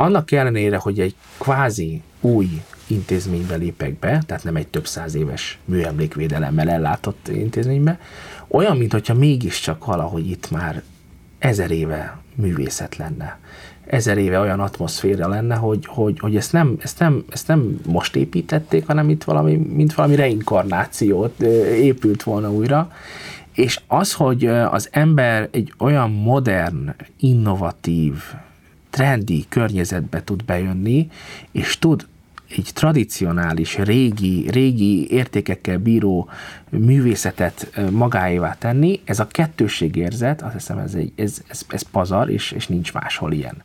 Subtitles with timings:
[0.00, 5.58] Annak ellenére, hogy egy kvázi új intézménybe lépek be, tehát nem egy több száz éves
[5.64, 8.00] műemlékvédelemmel ellátott intézménybe,
[8.48, 10.82] olyan, mintha mégiscsak valahogy itt már
[11.38, 13.38] ezer éve művészet lenne.
[13.86, 18.16] Ezer éve olyan atmoszféra lenne, hogy, hogy, hogy ezt, nem, ezt, nem, ezt nem most
[18.16, 21.40] építették, hanem itt valami, mint valami reinkarnációt
[21.72, 22.92] épült volna újra.
[23.52, 28.14] És az, hogy az ember egy olyan modern, innovatív,
[28.90, 31.08] trendi környezetbe tud bejönni,
[31.52, 32.06] és tud
[32.56, 36.28] egy tradicionális, régi, régi értékekkel bíró
[36.68, 42.52] művészetet magáévá tenni, ez a kettőségérzet, azt hiszem ez, egy, ez, ez, ez pazar, és,
[42.52, 43.62] és nincs máshol ilyen.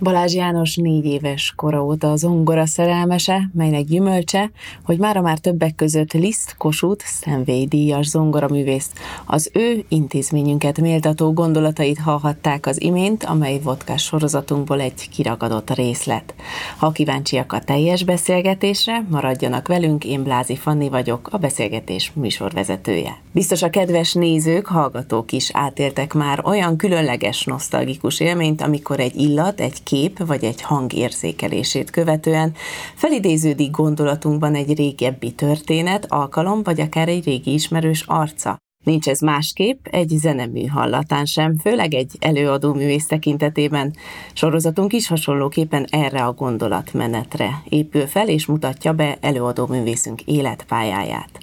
[0.00, 4.50] Balázs János négy éves kora óta zongora szerelmese, melynek gyümölcse,
[4.84, 8.92] hogy mára már többek között Liszt Kossuth szenvédíjas zongoraművészt.
[9.26, 16.34] Az ő intézményünket méltató gondolatait hallhatták az imént, amely vodkás sorozatunkból egy kiragadott részlet.
[16.76, 23.16] Ha kíváncsiak a teljes beszélgetésre, maradjanak velünk, én Blázi Fanni vagyok, a beszélgetés műsorvezetője.
[23.32, 29.60] Biztos a kedves nézők, hallgatók is átéltek már olyan különleges, nosztalgikus élményt, amikor egy illat,
[29.60, 32.52] egy kép vagy egy hang érzékelését követően
[32.94, 38.58] felidéződik gondolatunkban egy régebbi történet, alkalom vagy akár egy régi ismerős arca.
[38.84, 43.94] Nincs ez másképp egy zenemű hallatán sem, főleg egy előadó művész tekintetében.
[44.32, 51.38] Sorozatunk is hasonlóképpen erre a gondolatmenetre épül fel és mutatja be előadó művészünk életpályáját.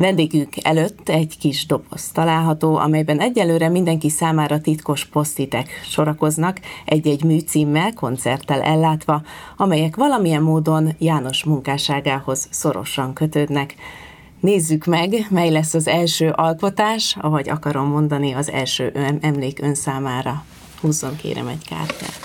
[0.00, 7.92] Vendégük előtt egy kis doboz található, amelyben egyelőre mindenki számára titkos posztitek sorakoznak, egy-egy műcímmel,
[7.92, 9.22] koncerttel ellátva,
[9.56, 13.74] amelyek valamilyen módon János munkásságához szorosan kötődnek.
[14.40, 19.74] Nézzük meg, mely lesz az első alkotás, ahogy akarom mondani, az első ön, emlék ön
[19.74, 20.44] számára.
[20.80, 22.18] Húzzon kérem egy kártyát.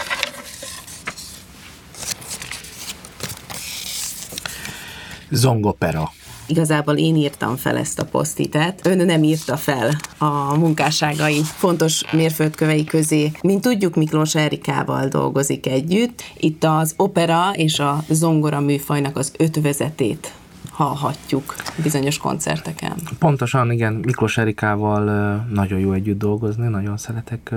[5.30, 6.12] Zongopera
[6.48, 8.88] igazából én írtam fel ezt a posztitet.
[8.88, 13.32] Ön nem írta fel a munkásságai fontos mérföldkövei közé.
[13.42, 16.24] Mint tudjuk, Miklós Erikával dolgozik együtt.
[16.38, 20.34] Itt az opera és a zongora műfajnak az ötvözetét
[20.72, 22.94] hallhatjuk bizonyos koncerteken.
[23.20, 25.04] Pontosan, igen, Miklós Erikával
[25.50, 27.54] nagyon jó együtt dolgozni, nagyon szeretek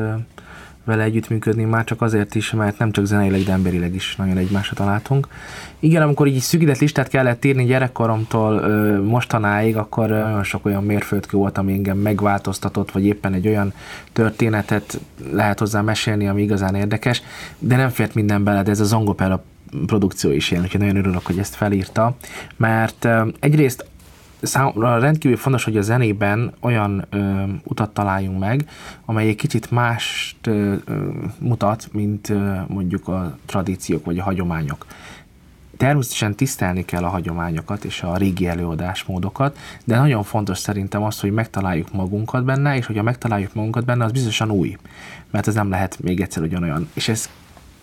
[0.87, 4.75] vele együttműködni, már csak azért is, mert nem csak zeneileg, de emberileg is nagyon egymásra
[4.75, 5.29] találtunk.
[5.79, 11.37] Igen, amikor így szűkített listát kellett írni gyerekkoromtól ö, mostanáig, akkor nagyon sok olyan mérföldkő
[11.37, 13.73] volt, ami engem megváltoztatott, vagy éppen egy olyan
[14.13, 15.01] történetet
[15.33, 17.23] lehet hozzá mesélni, ami igazán érdekes,
[17.59, 19.45] de nem fért minden bele, de ez a Zongopera
[19.87, 22.17] produkció is ilyen, úgyhogy nagyon örülök, hogy ezt felírta,
[22.57, 23.09] mert
[23.41, 23.87] egyrészt
[24.43, 28.69] számomra rendkívül fontos, hogy a zenében olyan ö, utat találjunk meg,
[29.05, 30.75] amely egy kicsit mást ö,
[31.39, 34.87] mutat, mint ö, mondjuk a tradíciók vagy a hagyományok.
[35.77, 41.31] Természetesen tisztelni kell a hagyományokat és a régi előadásmódokat, de nagyon fontos szerintem az, hogy
[41.33, 44.77] megtaláljuk magunkat benne, és hogyha megtaláljuk magunkat benne, az biztosan új,
[45.31, 46.89] mert ez nem lehet még egyszer ugyanolyan.
[46.93, 47.29] És ez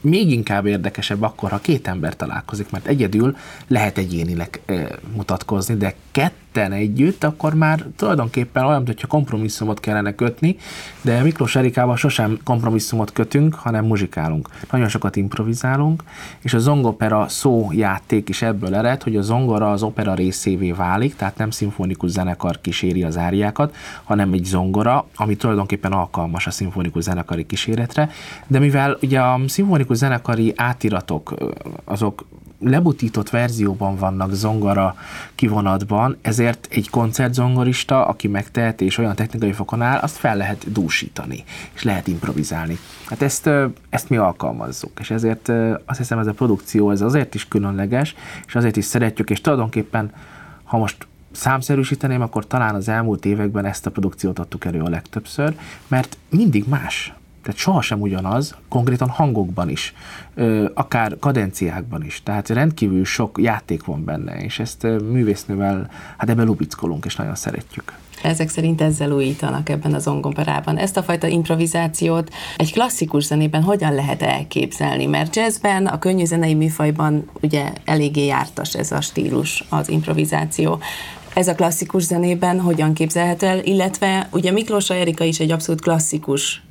[0.01, 3.35] még inkább érdekesebb akkor, ha két ember találkozik, mert egyedül
[3.67, 4.61] lehet egyénileg
[5.15, 10.57] mutatkozni, de ketten együtt, akkor már tulajdonképpen olyan, hogyha kompromisszumot kellene kötni,
[11.01, 14.49] de Miklós Erikával sosem kompromisszumot kötünk, hanem muzsikálunk.
[14.71, 16.03] Nagyon sokat improvizálunk,
[16.41, 21.37] és a zongopera szójáték is ebből ered, hogy a zongora az opera részévé válik, tehát
[21.37, 27.45] nem szimfonikus zenekar kíséri az áriákat, hanem egy zongora, ami tulajdonképpen alkalmas a szimfonikus zenekari
[27.45, 28.09] kíséretre,
[28.47, 31.33] de mivel ugye a szimfonikus zenekari átiratok,
[31.83, 32.25] azok
[32.63, 34.95] lebutított verzióban vannak zongora
[35.35, 41.43] kivonatban, ezért egy koncertzongorista, aki megteheti és olyan technikai fokon áll, azt fel lehet dúsítani,
[41.73, 42.77] és lehet improvizálni.
[43.05, 43.49] Hát ezt,
[43.89, 45.51] ezt mi alkalmazzuk, és ezért
[45.85, 48.15] azt hiszem ez a produkció ez azért is különleges,
[48.47, 50.11] és azért is szeretjük, és tulajdonképpen,
[50.63, 55.55] ha most számszerűsíteném, akkor talán az elmúlt években ezt a produkciót adtuk elő a legtöbbször,
[55.87, 59.93] mert mindig más tehát sohasem ugyanaz, konkrétan hangokban is,
[60.73, 62.21] akár kadenciákban is.
[62.23, 67.93] Tehát rendkívül sok játék van benne, és ezt művésznővel, hát ebben lubickolunk, és nagyon szeretjük.
[68.23, 70.77] Ezek szerint ezzel újítanak ebben az ongoperában.
[70.77, 75.05] Ezt a fajta improvizációt egy klasszikus zenében hogyan lehet elképzelni?
[75.05, 80.79] Mert jazzben, a könnyű zenei műfajban ugye eléggé jártas ez a stílus, az improvizáció.
[81.33, 86.62] Ez a klasszikus zenében hogyan képzelhető el, illetve ugye Miklós Erika is egy abszolút klasszikus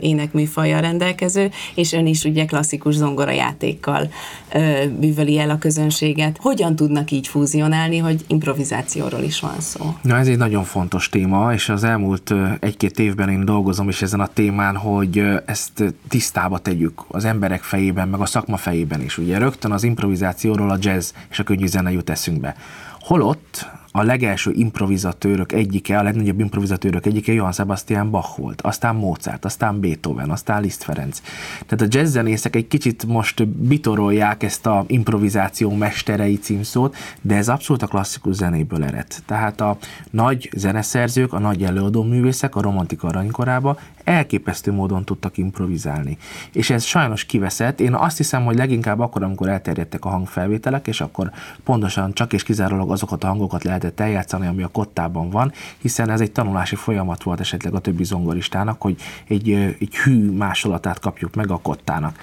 [0.00, 4.10] énekműfajjal rendelkező, és ön is ugye klasszikus zongorajátékkal
[4.52, 6.36] ö, bűvöli el a közönséget.
[6.40, 9.94] Hogyan tudnak így fúzionálni, hogy improvizációról is van szó?
[10.02, 14.20] Na ez egy nagyon fontos téma, és az elmúlt egy-két évben én dolgozom is ezen
[14.20, 19.18] a témán, hogy ezt tisztába tegyük az emberek fejében, meg a szakma fejében is.
[19.18, 22.56] Ugye rögtön az improvizációról a jazz és a könnyű zene jut eszünkbe.
[23.00, 23.68] Holott
[23.98, 29.80] a legelső improvizatőrök egyike, a legnagyobb improvizatőrök egyike Johann Sebastian Bach volt, aztán Mozart, aztán
[29.80, 31.22] Beethoven, aztán Liszt Ferenc.
[31.66, 37.82] Tehát a jazzzenészek egy kicsit most bitorolják ezt a improvizáció mesterei címszót, de ez abszolút
[37.82, 39.06] a klasszikus zenéből ered.
[39.26, 39.76] Tehát a
[40.10, 43.78] nagy zeneszerzők, a nagy előadó művészek a romantika aranykorába
[44.08, 46.18] elképesztő módon tudtak improvizálni.
[46.52, 47.80] És ez sajnos kiveszett.
[47.80, 51.30] Én azt hiszem, hogy leginkább akkor, amikor elterjedtek a hangfelvételek, és akkor
[51.64, 56.20] pontosan csak és kizárólag azokat a hangokat lehetett eljátszani, ami a kottában van, hiszen ez
[56.20, 58.96] egy tanulási folyamat volt esetleg a többi zongoristának, hogy
[59.28, 59.50] egy,
[59.80, 62.18] egy hű másolatát kapjuk meg a kottának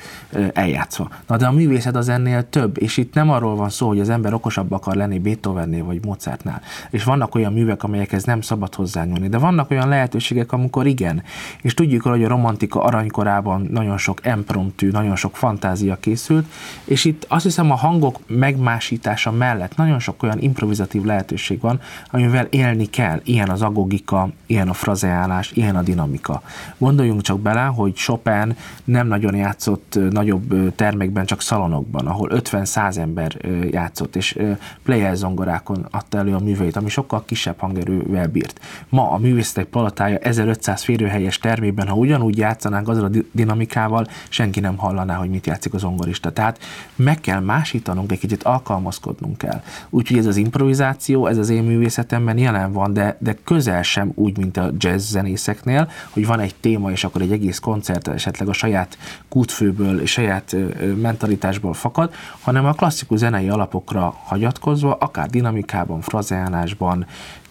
[0.53, 1.09] eljátszva.
[1.27, 4.09] Na de a művészet az ennél több, és itt nem arról van szó, hogy az
[4.09, 6.62] ember okosabb akar lenni Beethovennél vagy Mozartnál.
[6.89, 11.23] És vannak olyan művek, amelyekhez nem szabad hozzányúlni, de vannak olyan lehetőségek, amikor igen.
[11.62, 16.45] És tudjuk, hogy a romantika aranykorában nagyon sok empromptű, nagyon sok fantázia készült,
[16.85, 21.79] és itt azt hiszem a hangok megmásítása mellett nagyon sok olyan improvizatív lehetőség van,
[22.11, 23.21] amivel élni kell.
[23.23, 26.41] Ilyen az agogika, ilyen a frazeálás, ilyen a dinamika.
[26.77, 33.37] Gondoljunk csak bele, hogy Chopin nem nagyon játszott nagyobb termekben, csak szalonokban, ahol 50-100 ember
[33.71, 34.39] játszott, és
[34.83, 38.59] player zongorákon adta elő a műveit, ami sokkal kisebb hangerővel bírt.
[38.89, 44.77] Ma a művészetek palatája 1500 férőhelyes termében, ha ugyanúgy játszanánk azzal a dinamikával, senki nem
[44.77, 46.31] hallaná, hogy mit játszik az zongorista.
[46.31, 46.59] Tehát
[46.95, 49.61] meg kell másítanunk, egy kicsit alkalmazkodnunk kell.
[49.89, 54.37] Úgyhogy ez az improvizáció, ez az én művészetemben jelen van, de, de közel sem úgy,
[54.37, 58.53] mint a jazz zenészeknél, hogy van egy téma, és akkor egy egész koncert esetleg a
[58.53, 58.97] saját
[59.29, 60.55] kútfőből, saját
[61.01, 67.05] mentalitásból fakad, hanem a klasszikus zenei alapokra hagyatkozva, akár dinamikában, frazeálásban,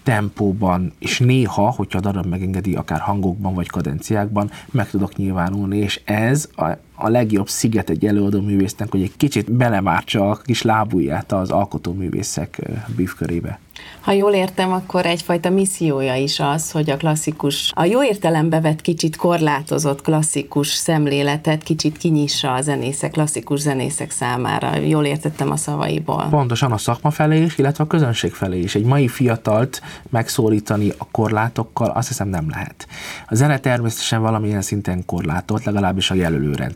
[0.04, 6.00] tempóban, és néha, hogyha a darab megengedi, akár hangokban vagy kadenciákban, meg tudok nyilvánulni, és
[6.04, 6.64] ez a,
[6.94, 12.60] a legjobb sziget egy előadó művésznek, hogy egy kicsit belemártsa a kis lábujját az alkotóművészek
[12.96, 13.58] bívkörébe.
[14.00, 18.80] Ha jól értem, akkor egyfajta missziója is az, hogy a klasszikus, a jó értelembe vett
[18.80, 24.76] kicsit korlátozott klasszikus szemléletet kicsit kinyissa a zenészek, klasszikus zenészek számára.
[24.76, 26.26] Jól értettem a szavaiból.
[26.30, 28.74] Pontosan a szakma felé is, illetve a közönség felé is.
[28.74, 32.86] Egy mai fiatalt megszólítani a korlátokkal azt hiszem nem lehet.
[33.26, 36.14] A zene természetesen valamilyen szinten korlátolt, legalábbis a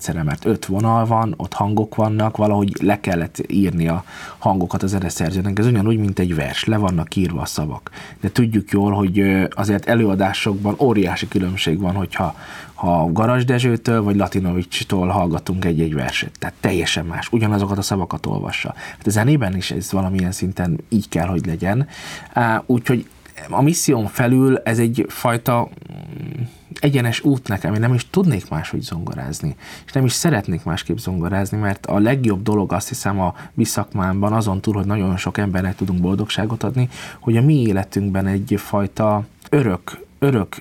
[0.09, 4.05] jelölőrendszere, mert öt vonal van, ott hangok vannak, valahogy le kellett írni a
[4.39, 5.59] hangokat az zeneszerzőnek.
[5.59, 6.65] Ez ugyanúgy, mint egy vers.
[6.65, 7.91] Le vannak írva a szavak.
[8.21, 12.35] De tudjuk jól, hogy azért előadásokban óriási különbség van, hogyha
[12.75, 16.39] ha Garas Dezsőtől vagy Latinovics-tól hallgatunk egy-egy verset.
[16.39, 17.29] Tehát teljesen más.
[17.33, 18.75] Ugyanazokat a szavakat olvassa.
[18.97, 21.87] Hát a zenében is ez valamilyen szinten így kell, hogy legyen.
[22.67, 23.07] Úgyhogy
[23.49, 26.43] a misszión felül ez egy fajta mm,
[26.81, 29.57] egyenes út nekem, én nem is tudnék máshogy zongorázni,
[29.87, 34.61] és nem is szeretnék másképp zongorázni, mert a legjobb dolog azt hiszem a visszakmámban azon
[34.61, 36.89] túl, hogy nagyon sok embernek tudunk boldogságot adni,
[37.21, 40.57] hogy a mi életünkben egyfajta örök, örök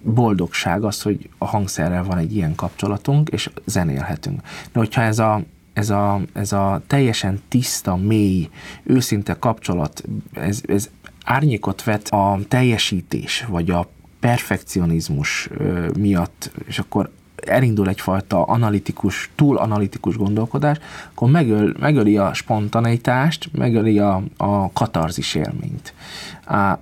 [0.00, 4.40] boldogság az, hogy a hangszerrel van egy ilyen kapcsolatunk, és zenélhetünk.
[4.72, 8.48] De hogyha ez a, ez a, ez a teljesen tiszta, mély,
[8.82, 10.02] őszinte kapcsolat,
[10.32, 10.90] ez, ez
[11.28, 13.88] árnyékot vet a teljesítés, vagy a
[14.20, 15.48] perfekcionizmus
[15.96, 17.10] miatt, és akkor
[17.46, 20.78] elindul egyfajta analitikus, túl analitikus gondolkodás,
[21.14, 25.94] akkor megöl, megöli a spontanitást, megöli a, a katarzis élményt.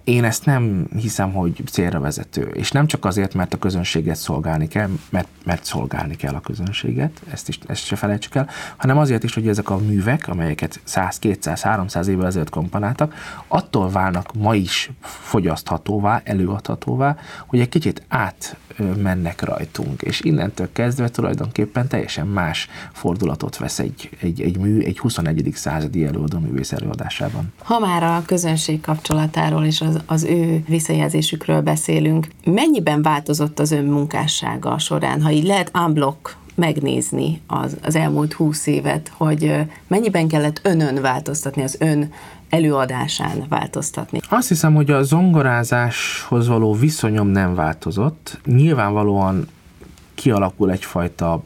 [0.04, 2.42] Én ezt nem hiszem, hogy célra vezető.
[2.42, 7.20] És nem csak azért, mert a közönséget szolgálni kell, mert, mert szolgálni kell a közönséget,
[7.30, 11.18] ezt, is, ezt se felejtsük el, hanem azért is, hogy ezek a művek, amelyeket 100,
[11.18, 13.14] 200, 300 évvel ezelőtt komponáltak,
[13.48, 21.88] attól válnak ma is fogyaszthatóvá, előadhatóvá, hogy egy kicsit átmennek rajtunk, és innentől kezdve tulajdonképpen
[21.88, 25.50] teljesen más fordulatot vesz egy, egy, egy mű, egy 21.
[25.55, 27.53] századi előadó művész előadásában.
[27.62, 32.29] Ha már a közönség kapcsolatáról és az, az ő visszajelzésükről beszélünk.
[32.45, 38.67] Mennyiben változott az ön munkássága során, ha így lehet unblock megnézni az, az elmúlt húsz
[38.67, 39.55] évet, hogy
[39.87, 42.12] mennyiben kellett önön változtatni, az ön
[42.49, 44.21] előadásán változtatni?
[44.29, 48.41] Azt hiszem, hogy a zongorázáshoz való viszonyom nem változott.
[48.45, 49.47] Nyilvánvalóan
[50.26, 51.42] kialakul egyfajta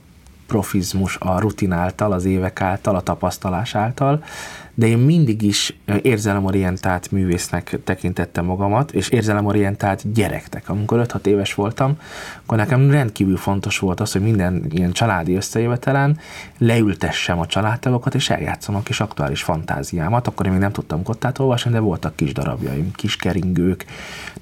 [0.47, 4.25] profizmus a rutin által, az évek által, a tapasztalás által,
[4.75, 10.69] de én mindig is érzelemorientált művésznek tekintettem magamat, és érzelemorientált gyereknek.
[10.69, 11.99] Amikor 5-6 éves voltam,
[12.43, 16.19] akkor nekem rendkívül fontos volt az, hogy minden ilyen családi összejövetelen
[16.59, 20.27] leültessem a családtagokat, és eljátszom a kis aktuális fantáziámat.
[20.27, 23.85] Akkor én még nem tudtam kottát olvasni, de voltak kis darabjaim, kis keringők,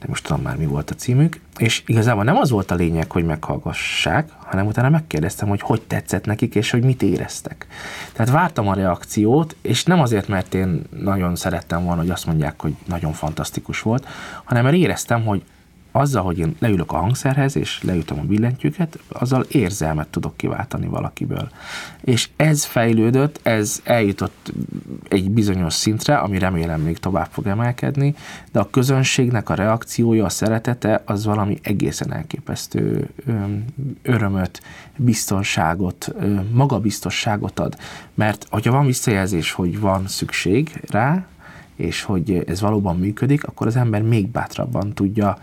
[0.01, 3.11] nem is tudom már mi volt a címük, és igazából nem az volt a lényeg,
[3.11, 7.67] hogy meghallgassák, hanem utána megkérdeztem, hogy hogy tetszett nekik, és hogy mit éreztek.
[8.13, 12.61] Tehát vártam a reakciót, és nem azért, mert én nagyon szerettem volna, hogy azt mondják,
[12.61, 14.07] hogy nagyon fantasztikus volt,
[14.45, 15.43] hanem mert éreztem, hogy
[15.99, 21.49] azzal, hogy én leülök a hangszerhez, és leütöm a billentyűket, azzal érzelmet tudok kiváltani valakiből.
[22.01, 24.53] És ez fejlődött, ez eljutott
[25.09, 28.15] egy bizonyos szintre, ami remélem még tovább fog emelkedni,
[28.53, 33.09] de a közönségnek a reakciója, a szeretete, az valami egészen elképesztő
[34.03, 34.61] örömöt,
[34.97, 36.15] biztonságot,
[36.53, 37.77] magabiztosságot ad.
[38.15, 41.27] Mert hogyha van visszajelzés, hogy van szükség rá,
[41.79, 45.39] és hogy ez valóban működik, akkor az ember még bátrabban tudja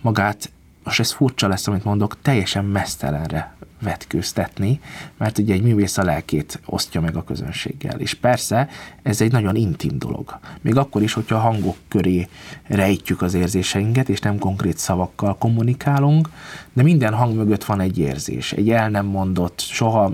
[0.00, 0.50] magát,
[0.84, 4.80] most ez furcsa lesz, amit mondok, teljesen mesztelenre vetkőztetni,
[5.16, 8.00] mert ugye egy művész a lelkét osztja meg a közönséggel.
[8.00, 8.68] És persze
[9.02, 10.38] ez egy nagyon intim dolog.
[10.60, 12.28] Még akkor is, hogyha a hangok köré
[12.66, 16.28] rejtjük az érzéseinket, és nem konkrét szavakkal kommunikálunk,
[16.72, 20.12] de minden hang mögött van egy érzés, egy el nem mondott, soha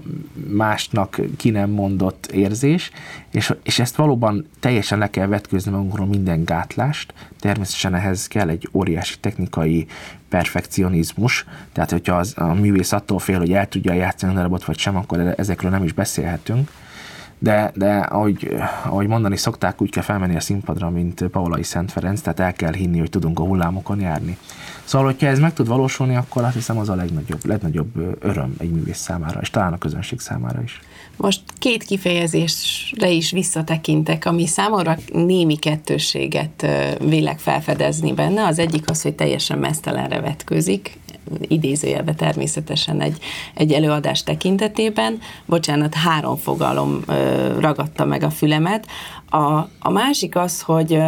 [0.48, 2.90] másnak ki nem mondott érzés,
[3.30, 8.68] és, és ezt valóban teljesen le kell vetkőzni magunkról minden gátlást, természetesen ehhez kell egy
[8.72, 9.86] óriási technikai
[10.28, 14.78] perfekcionizmus, tehát hogyha az, a művész attól fél, hogy el tudja játszani a darabot, vagy
[14.78, 16.70] sem, akkor ezekről nem is beszélhetünk.
[17.38, 22.20] De, de ahogy, ahogy mondani szokták, úgy kell felmenni a színpadra, mint Paulai Szent Ferenc,
[22.20, 24.38] tehát el kell hinni, hogy tudunk a hullámokon járni.
[24.84, 28.70] Szóval, hogyha ez meg tud valósulni, akkor azt hiszem az a legnagyobb, legnagyobb öröm egy
[28.70, 30.80] művész számára, és talán a közönség számára is.
[31.16, 36.66] Most két kifejezésre is visszatekintek, ami számomra némi kettősséget
[36.98, 38.46] vélek felfedezni benne.
[38.46, 40.98] Az egyik az, hogy teljesen mesztelenre vetkőzik,
[41.40, 43.18] idézőjelbe természetesen egy,
[43.54, 45.18] egy előadás tekintetében.
[45.46, 47.02] Bocsánat, három fogalom
[47.58, 48.86] ragadta meg a fülemet.
[49.30, 49.42] A,
[49.78, 50.98] a másik az, hogy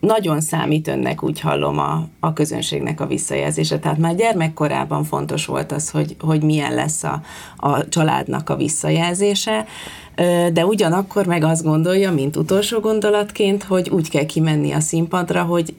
[0.00, 3.78] nagyon számít önnek, úgy hallom a, a közönségnek a visszajelzése.
[3.78, 7.22] Tehát már gyermekkorában fontos volt az, hogy, hogy milyen lesz a,
[7.56, 9.66] a családnak a visszajelzése,
[10.52, 15.74] de ugyanakkor meg azt gondolja, mint utolsó gondolatként, hogy úgy kell kimenni a színpadra, hogy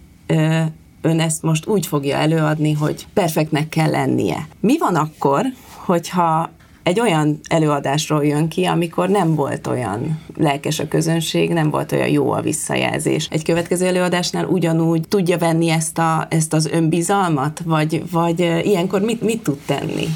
[1.01, 4.47] ön ezt most úgy fogja előadni, hogy perfektnek kell lennie.
[4.59, 5.45] Mi van akkor,
[5.75, 6.49] hogyha
[6.89, 12.07] egy olyan előadásról jön ki, amikor nem volt olyan lelkes a közönség, nem volt olyan
[12.07, 13.27] jó a visszajelzés.
[13.31, 19.21] Egy következő előadásnál ugyanúgy tudja venni ezt, a, ezt az önbizalmat, vagy, vagy ilyenkor mit,
[19.21, 20.07] mit tud tenni?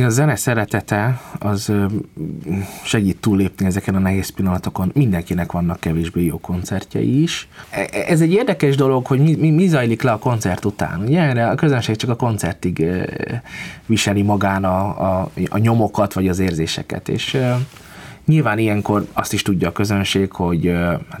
[0.00, 1.72] A zene szeretete az
[2.84, 4.90] segít túllépni ezeken a nehéz pillanatokon.
[4.94, 7.48] Mindenkinek vannak kevésbé jó koncertjei is.
[7.70, 11.00] E, e, ez egy érdekes dolog, hogy mi, mi, mi zajlik le a koncert után.
[11.00, 12.84] Ugye a közönség csak a koncertig
[13.86, 17.38] viseli magán a, a, a nyomokat vagy az érzéseket, és
[18.26, 20.62] Nyilván ilyenkor azt is tudja a közönség, hogy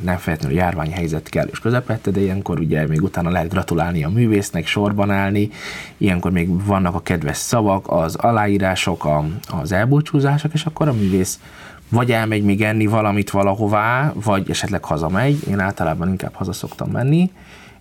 [0.02, 4.66] nem feltétlenül járványhelyzet kell és közepette, de ilyenkor ugye még utána lehet gratulálni a művésznek,
[4.66, 5.50] sorban állni,
[5.96, 11.40] ilyenkor még vannak a kedves szavak, az aláírások, a, az elbúcsúzások, és akkor a művész
[11.88, 17.30] vagy elmegy még enni valamit valahová, vagy esetleg hazamegy, én általában inkább haza szoktam menni,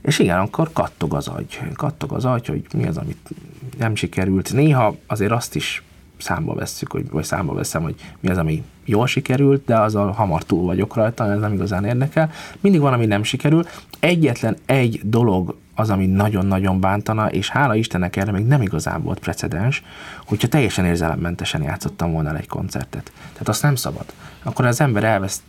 [0.02, 1.60] és igen, akkor kattog az agy.
[1.74, 3.30] Kattog az agy, hogy mi az, amit
[3.78, 4.54] nem sikerült.
[4.54, 5.84] Néha azért azt is
[6.22, 10.44] számba vesszük, hogy, vagy számba veszem, hogy mi az, ami jól sikerült, de azzal hamar
[10.44, 12.32] túl vagyok rajta, ez nem igazán érdekel.
[12.60, 13.66] Mindig van, ami nem sikerül.
[14.00, 19.20] Egyetlen egy dolog az, ami nagyon-nagyon bántana, és hála Istennek erre még nem igazán volt
[19.20, 19.84] precedens,
[20.26, 23.12] hogyha teljesen érzelemmentesen játszottam volna el egy koncertet.
[23.32, 24.06] Tehát azt nem szabad.
[24.44, 25.42] Akkor az ember elvesz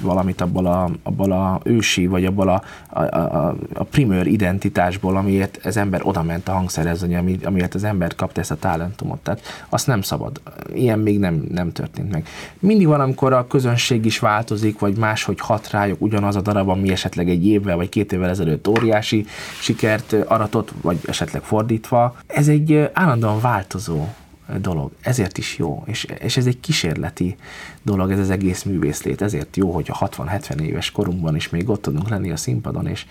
[0.00, 5.60] valamit abból a, abból a ősi, vagy abból a, a, a, a primőr identitásból, amiért
[5.64, 9.18] az ember oda ment a hangszerhez, ami, amiért az ember kapta ezt a talentumot.
[9.18, 10.40] Tehát azt nem szabad.
[10.74, 12.26] Ilyen még nem, nem történt meg.
[12.58, 16.90] Mindig van, amikor a közönség is változik, vagy máshogy hat rájuk ugyanaz a darab, ami
[16.90, 19.26] esetleg egy évvel vagy két évvel ezelőtt óriási
[19.60, 22.16] sikert aratott, vagy esetleg fordítva.
[22.26, 24.06] Ez egy állandóan változó
[24.60, 24.90] dolog.
[25.00, 27.36] Ezért is jó, és, és ez egy kísérleti
[27.82, 29.22] dolog, ez az egész művészlét.
[29.22, 33.06] Ezért jó, hogy a 60-70 éves korunkban is még ott tudunk lenni a színpadon, és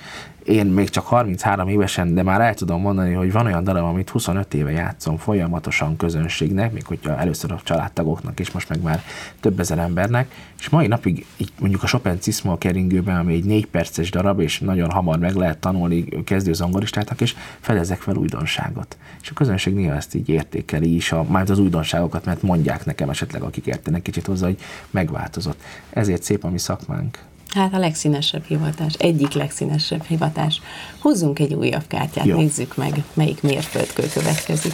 [0.47, 4.09] én még csak 33 évesen, de már el tudom mondani, hogy van olyan darab, amit
[4.09, 9.03] 25 éve játszom folyamatosan közönségnek, még hogyha először a családtagoknak, és most meg már
[9.39, 13.65] több ezer embernek, és mai napig így mondjuk a Chopin Cismo keringőben, ami egy négy
[13.65, 18.97] perces darab, és nagyon hamar meg lehet tanulni kezdő zongoristáknak, és fedezek fel újdonságot.
[19.21, 23.09] És a közönség néha ezt így értékeli is, a, már az újdonságokat, mert mondják nekem
[23.09, 25.61] esetleg, akik értenek kicsit hozzá, hogy megváltozott.
[25.89, 27.19] Ezért szép a mi szakmánk.
[27.49, 30.61] Hát a legszínesebb hivatás, egyik legszínesebb hivatás.
[30.99, 32.37] Húzzunk egy újabb kártyát, Jó.
[32.37, 34.73] nézzük meg, melyik mérföldkő következik.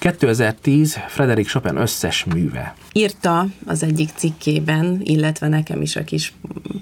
[0.00, 2.74] 2010 Frederik Chopin összes műve.
[2.92, 6.32] Írta az egyik cikkében, illetve nekem is a kis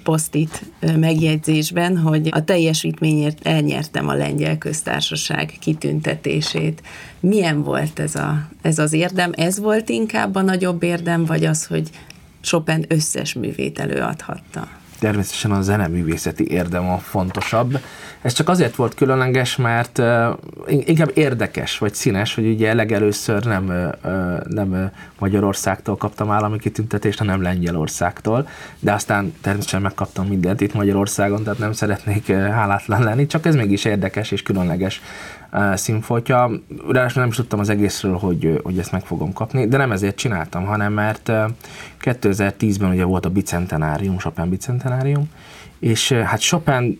[0.03, 0.63] posztit
[0.97, 6.83] megjegyzésben, hogy a teljesítményért elnyertem a lengyel köztársaság kitüntetését.
[7.21, 9.33] Milyen volt ez, a, ez az érdem?
[9.37, 11.91] Ez volt inkább a nagyobb érdem, vagy az, hogy
[12.41, 14.78] Chopin összes művét előadhatta?
[14.99, 17.79] Természetesen a zeneművészeti érdem a fontosabb.
[18.23, 20.03] Ez csak azért volt különleges, mert
[20.67, 23.93] inkább érdekes vagy színes, hogy ugye legelőször nem,
[24.49, 31.59] nem Magyarországtól kaptam állami kitüntetést, hanem Lengyelországtól, de aztán természetesen megkaptam mindent itt Magyarországon, tehát
[31.59, 35.03] nem szeretnék hálátlan lenni, csak ez mégis érdekes és különleges
[35.75, 36.51] színfoltja.
[36.89, 40.17] Ráadásul nem is tudtam az egészről, hogy, hogy ezt meg fogom kapni, de nem ezért
[40.17, 41.33] csináltam, hanem mert
[42.01, 45.31] 2010-ben ugye volt a bicentenárium, Chopin bicentenárium,
[45.79, 46.99] és hát Chopin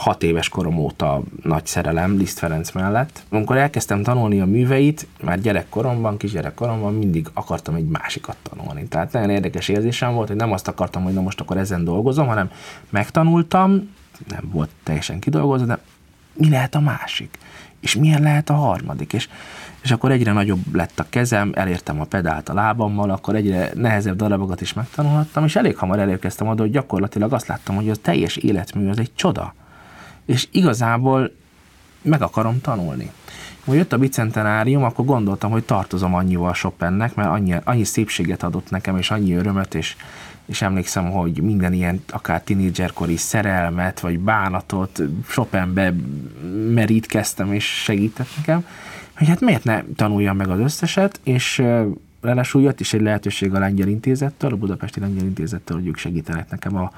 [0.00, 3.22] hat éves korom óta nagy szerelem Liszt Ferenc mellett.
[3.28, 8.88] Amikor elkezdtem tanulni a műveit, már gyerekkoromban, kisgyerekkoromban mindig akartam egy másikat tanulni.
[8.88, 12.26] Tehát nagyon érdekes érzésem volt, hogy nem azt akartam, hogy na most akkor ezen dolgozom,
[12.26, 12.50] hanem
[12.90, 13.90] megtanultam,
[14.28, 15.78] nem volt teljesen kidolgozva, de
[16.32, 17.38] mi lehet a másik?
[17.80, 19.12] És milyen lehet a harmadik?
[19.12, 19.28] És,
[19.82, 24.16] és akkor egyre nagyobb lett a kezem, elértem a pedált a lábammal, akkor egyre nehezebb
[24.16, 28.36] darabokat is megtanulhattam, és elég hamar elérkeztem oda, hogy gyakorlatilag azt láttam, hogy az teljes
[28.36, 29.54] életmű az egy csoda.
[30.26, 31.30] És igazából
[32.02, 33.10] meg akarom tanulni.
[33.64, 38.70] Hogy jött a bicentenárium, akkor gondoltam, hogy tartozom annyival Chopinnek, mert annyi, annyi szépséget adott
[38.70, 39.96] nekem, és annyi örömet, és,
[40.50, 45.94] és emlékszem, hogy minden ilyen akár tinédzserkori szerelmet, vagy bánatot Chopinbe
[46.74, 48.66] merítkeztem, és segített nekem,
[49.16, 51.62] hogy hát miért ne tanuljam meg az összeset, és
[52.20, 56.50] Ráadásul jött is egy lehetőség a Lengyel Intézettől, a Budapesti Lengyel Intézettől, hogy ők segítenek
[56.50, 56.92] nekem a,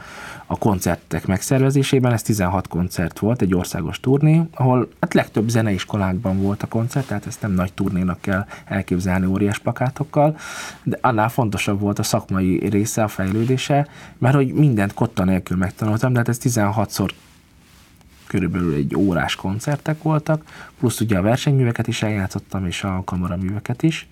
[0.46, 2.12] a koncertek megszervezésében.
[2.12, 7.26] Ez 16 koncert volt, egy országos turné, ahol hát legtöbb zeneiskolákban volt a koncert, tehát
[7.26, 10.36] ezt nem nagy turnénak kell elképzelni óriás plakátokkal,
[10.82, 13.86] de annál fontosabb volt a szakmai része, a fejlődése,
[14.18, 17.08] mert hogy mindent kotta nélkül megtanultam, de hát ez 16-szor
[18.26, 20.44] körülbelül egy órás koncertek voltak,
[20.78, 24.06] plusz ugye a versenyműveket is eljátszottam, és a kamaraműveket is.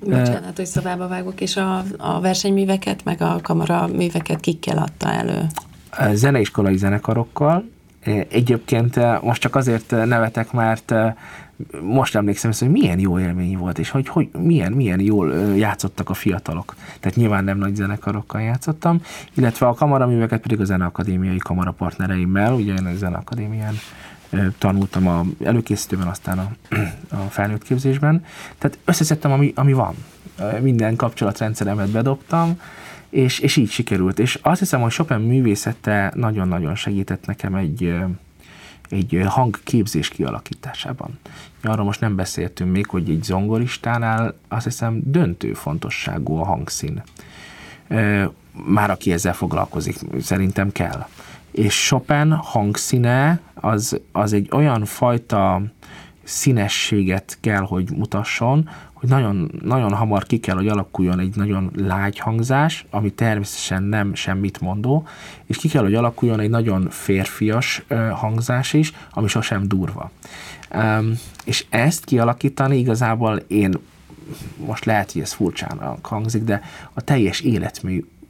[0.00, 5.46] Bocsánat, hogy szabába vágok, és a, a versenyműveket, meg a kamaraműveket kikkel adta elő?
[6.12, 7.68] Zeneiskolai zenekarokkal.
[8.28, 10.94] Egyébként most csak azért nevetek, mert
[11.82, 16.14] most emlékszem, hogy milyen jó élmény volt, és hogy, hogy milyen, milyen jól játszottak a
[16.14, 16.74] fiatalok.
[17.00, 19.00] Tehát nyilván nem nagy zenekarokkal játszottam,
[19.34, 23.74] illetve a kamaraműveket pedig a Zeneakadémiai kamarapartnereimmel, ugye én a Zeneakadémián
[24.58, 26.50] tanultam a előkészítőben, aztán a,
[27.14, 28.24] a felnőtt képzésben.
[28.58, 29.94] Tehát összeszedtem, ami, ami van.
[30.60, 32.60] Minden kapcsolatrendszeremet bedobtam,
[33.08, 34.18] és, és így sikerült.
[34.18, 37.94] És azt hiszem, hogy Chopin művészete nagyon-nagyon segített nekem egy,
[38.88, 41.18] egy hangképzés kialakításában.
[41.62, 47.02] Arról most nem beszéltünk még, hogy egy zongoristánál azt hiszem döntő fontosságú a hangszín.
[48.66, 51.06] Már aki ezzel foglalkozik, szerintem kell
[51.58, 55.62] és Chopin hangszíne az, az egy olyan fajta
[56.22, 62.18] színességet kell, hogy mutasson, hogy nagyon, nagyon hamar ki kell, hogy alakuljon egy nagyon lágy
[62.18, 65.06] hangzás, ami természetesen nem semmit mondó,
[65.46, 70.10] és ki kell, hogy alakuljon egy nagyon férfias hangzás is, ami sosem durva.
[71.44, 73.74] És ezt kialakítani igazából én
[74.66, 77.40] most lehet, hogy ez furcsán hangzik, de a teljes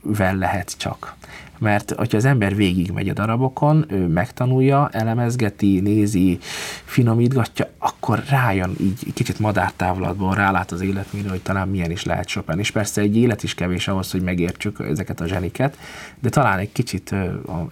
[0.02, 1.16] életművel lehet csak
[1.60, 6.38] mert hogyha az ember végigmegy a darabokon, ő megtanulja, elemezgeti, nézi,
[6.84, 12.58] finomítgatja, akkor rájön így kicsit madártávlatból, rálát az életműre, hogy talán milyen is lehet Chopin.
[12.58, 15.78] És persze egy élet is kevés ahhoz, hogy megértsük ezeket a zseniket,
[16.20, 17.14] de talán egy kicsit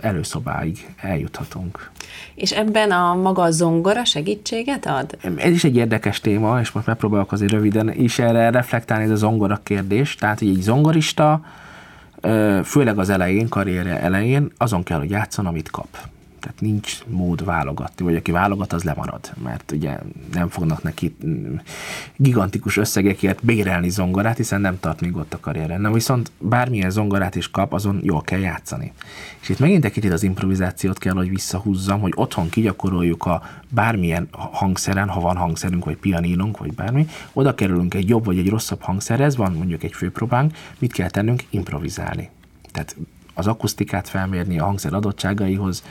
[0.01, 1.91] előszobáig eljuthatunk.
[2.35, 5.17] És ebben a maga a zongora segítséget ad?
[5.37, 9.17] Ez is egy érdekes téma, és most megpróbálok azért röviden is erre reflektálni, ez a
[9.17, 10.15] zongora kérdés.
[10.15, 11.41] Tehát, hogy egy zongorista,
[12.65, 15.89] főleg az elején, karrierje elején, azon kell, hogy játszon, amit kap.
[16.47, 19.99] Tehát nincs mód válogatni, vagy aki válogat, az lemarad, mert ugye
[20.33, 21.17] nem fognak neki
[22.17, 25.81] gigantikus összegekért bérelni zongorát, hiszen nem tart még ott a karrieren.
[25.81, 28.93] Na viszont bármilyen zongorát is kap, azon jól kell játszani.
[29.41, 34.29] És itt megint egy kicsit az improvizációt kell, hogy visszahúzzam, hogy otthon kigyakoroljuk a bármilyen
[34.31, 38.83] hangszeren, ha van hangszerünk, vagy pianinunk, vagy bármi, oda kerülünk egy jobb vagy egy rosszabb
[38.83, 41.45] hangszerhez, van mondjuk egy főpróbánk, mit kell tennünk?
[41.51, 42.31] Improvizálni.
[42.73, 42.97] Tehát
[43.39, 45.83] az akusztikát felmérni, a hangszer adottságaihoz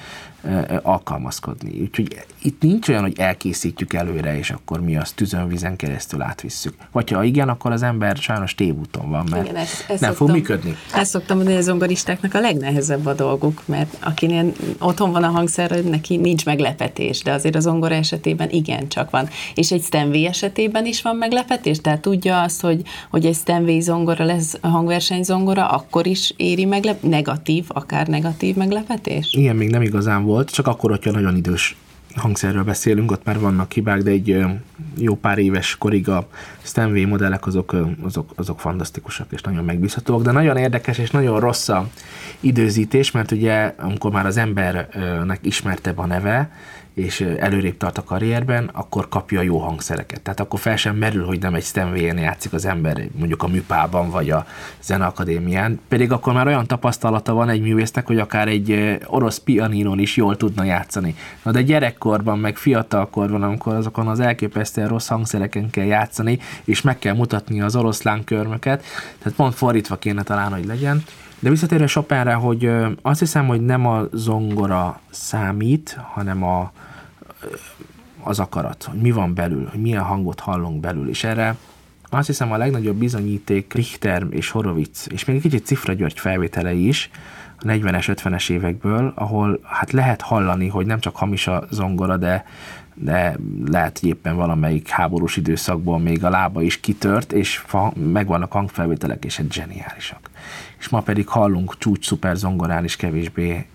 [0.82, 1.82] alkalmazkodni.
[1.82, 6.74] Úgyhogy itt nincs olyan, hogy elkészítjük előre, és akkor mi azt tüzön, vízen keresztül átvisszük.
[6.92, 10.28] Vagy ha igen, akkor az ember sajnos tévúton van, mert igen, ezt, ezt nem szoktam,
[10.28, 10.76] fog működni.
[10.94, 15.30] Ezt szoktam mondani, hogy a zongoristáknak a legnehezebb a dolguk, mert akinél otthon van a
[15.30, 19.30] hangszer, neki nincs meglepetés, de azért az zongora esetében igen, csak van.
[19.56, 24.26] És egy Stanway esetében is van meglepetés, tehát tudja azt, hogy, hogy egy Stanway zongora
[24.26, 29.34] lesz a hangverseny zongora, akkor is éri meglep, negatív, akár negatív meglepetés?
[29.34, 31.76] Igen, még nem igazán volt volt, csak akkor, hogyha nagyon idős
[32.16, 34.46] hangszerről beszélünk, ott már vannak hibák, de egy
[34.98, 36.28] jó pár éves korig a
[36.62, 41.70] Stanway modellek azok, azok, azok fantasztikusak és nagyon megbízhatóak, de nagyon érdekes és nagyon rossz
[41.70, 41.88] a
[42.40, 46.52] időzítés, mert ugye amikor már az embernek ismertebb a neve,
[46.96, 50.22] és előrébb tart a karrierben, akkor kapja jó hangszereket.
[50.22, 54.10] Tehát akkor fel sem merül, hogy nem egy Stanway-en játszik az ember, mondjuk a műpában
[54.10, 54.46] vagy a
[54.82, 60.16] zeneakadémián, pedig akkor már olyan tapasztalata van egy művésznek, hogy akár egy orosz pianinon is
[60.16, 61.16] jól tudna játszani.
[61.44, 67.00] Na de gyerekkorban, meg fiatalkorban, amikor azokon az elképesztően rossz hangszereken kell játszani, és meg
[67.00, 68.84] kell mutatni az oroszlán körmöket,
[69.20, 71.04] tehát pont fordítva kéne talán, hogy legyen.
[71.40, 72.72] De visszatérve Chopinre, hogy
[73.02, 76.72] azt hiszem, hogy nem a zongora számít, hanem a,
[78.24, 81.56] az akarat, hogy mi van belül, hogy milyen hangot hallunk belül, és erre
[82.10, 86.88] azt hiszem a legnagyobb bizonyíték Richter és Horowitz, és még egy kicsit Cifra György felvételei
[86.88, 87.10] is,
[87.60, 92.46] a 40-es, 50-es évekből, ahol hát lehet hallani, hogy nem csak hamis a zongora, de,
[92.94, 98.52] de lehet, hogy éppen valamelyik háborús időszakból még a lába is kitört, és fa, megvannak
[98.52, 100.30] hangfelvételek, és egy zseniálisak.
[100.80, 103.66] És ma pedig hallunk csúcs szuper zongorán is kevésbé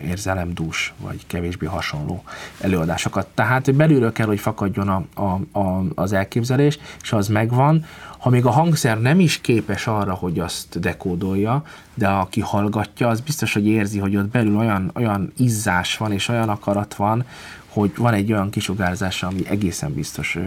[0.00, 2.22] érzelemdús, vagy kevésbé hasonló
[2.60, 3.26] előadásokat.
[3.34, 7.84] Tehát belülről kell, hogy fakadjon a, a, a, az elképzelés, és az megvan.
[8.18, 11.62] Ha még a hangszer nem is képes arra, hogy azt dekódolja,
[11.94, 16.28] de aki hallgatja, az biztos, hogy érzi, hogy ott belül olyan, olyan izzás van, és
[16.28, 17.24] olyan akarat van,
[17.68, 20.38] hogy van egy olyan kisugárzás, ami egészen biztos,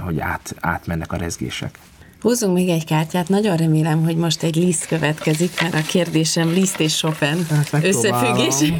[0.00, 1.78] hogy át, átmennek a rezgések.
[2.20, 6.80] Húzzunk még egy kártyát, nagyon remélem, hogy most egy Liszt következik, mert a kérdésem Liszt
[6.80, 8.54] és Chopin hát összefüggés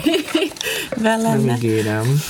[1.03, 1.35] lenne.
[1.35, 2.23] Nem ígérem.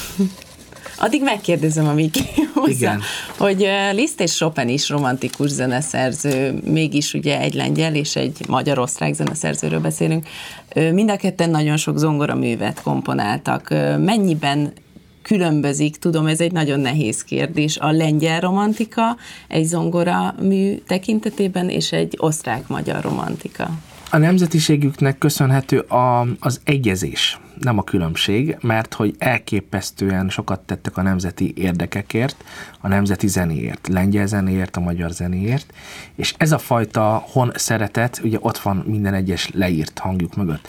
[0.96, 2.14] Addig megkérdezem, amíg
[2.54, 2.98] húzza,
[3.38, 9.80] hogy Liszt és Chopin is romantikus zeneszerző, mégis ugye egy lengyel és egy magyar-osztrák zeneszerzőről
[9.80, 10.26] beszélünk.
[10.74, 13.68] Mind a ketten nagyon sok zongora művet komponáltak.
[13.98, 14.72] Mennyiben
[15.22, 19.16] különbözik, tudom, ez egy nagyon nehéz kérdés, a lengyel romantika
[19.48, 23.70] egy zongora mű tekintetében, és egy osztrák-magyar romantika.
[24.12, 31.02] A nemzetiségüknek köszönhető a, az egyezés, nem a különbség, mert hogy elképesztően sokat tettek a
[31.02, 32.44] nemzeti érdekekért,
[32.80, 35.72] a nemzeti zenéért, lengyel zenéért, a magyar zenéért,
[36.14, 40.68] és ez a fajta hon szeretet, ugye ott van minden egyes leírt hangjuk mögött.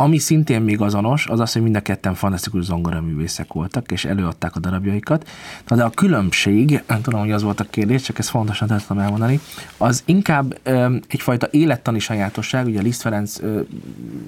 [0.00, 4.56] Ami szintén még azonos, az az, hogy mind a ketten fantasztikus zongoraművészek voltak, és előadták
[4.56, 5.28] a darabjaikat.
[5.68, 9.02] Na de a különbség, nem tudom, hogy az volt a kérdés, csak ezt fontosan tudom
[9.02, 9.40] elmondani,
[9.76, 13.60] az inkább ö, egyfajta élettani sajátosság, ugye Liszt Ferenc ö,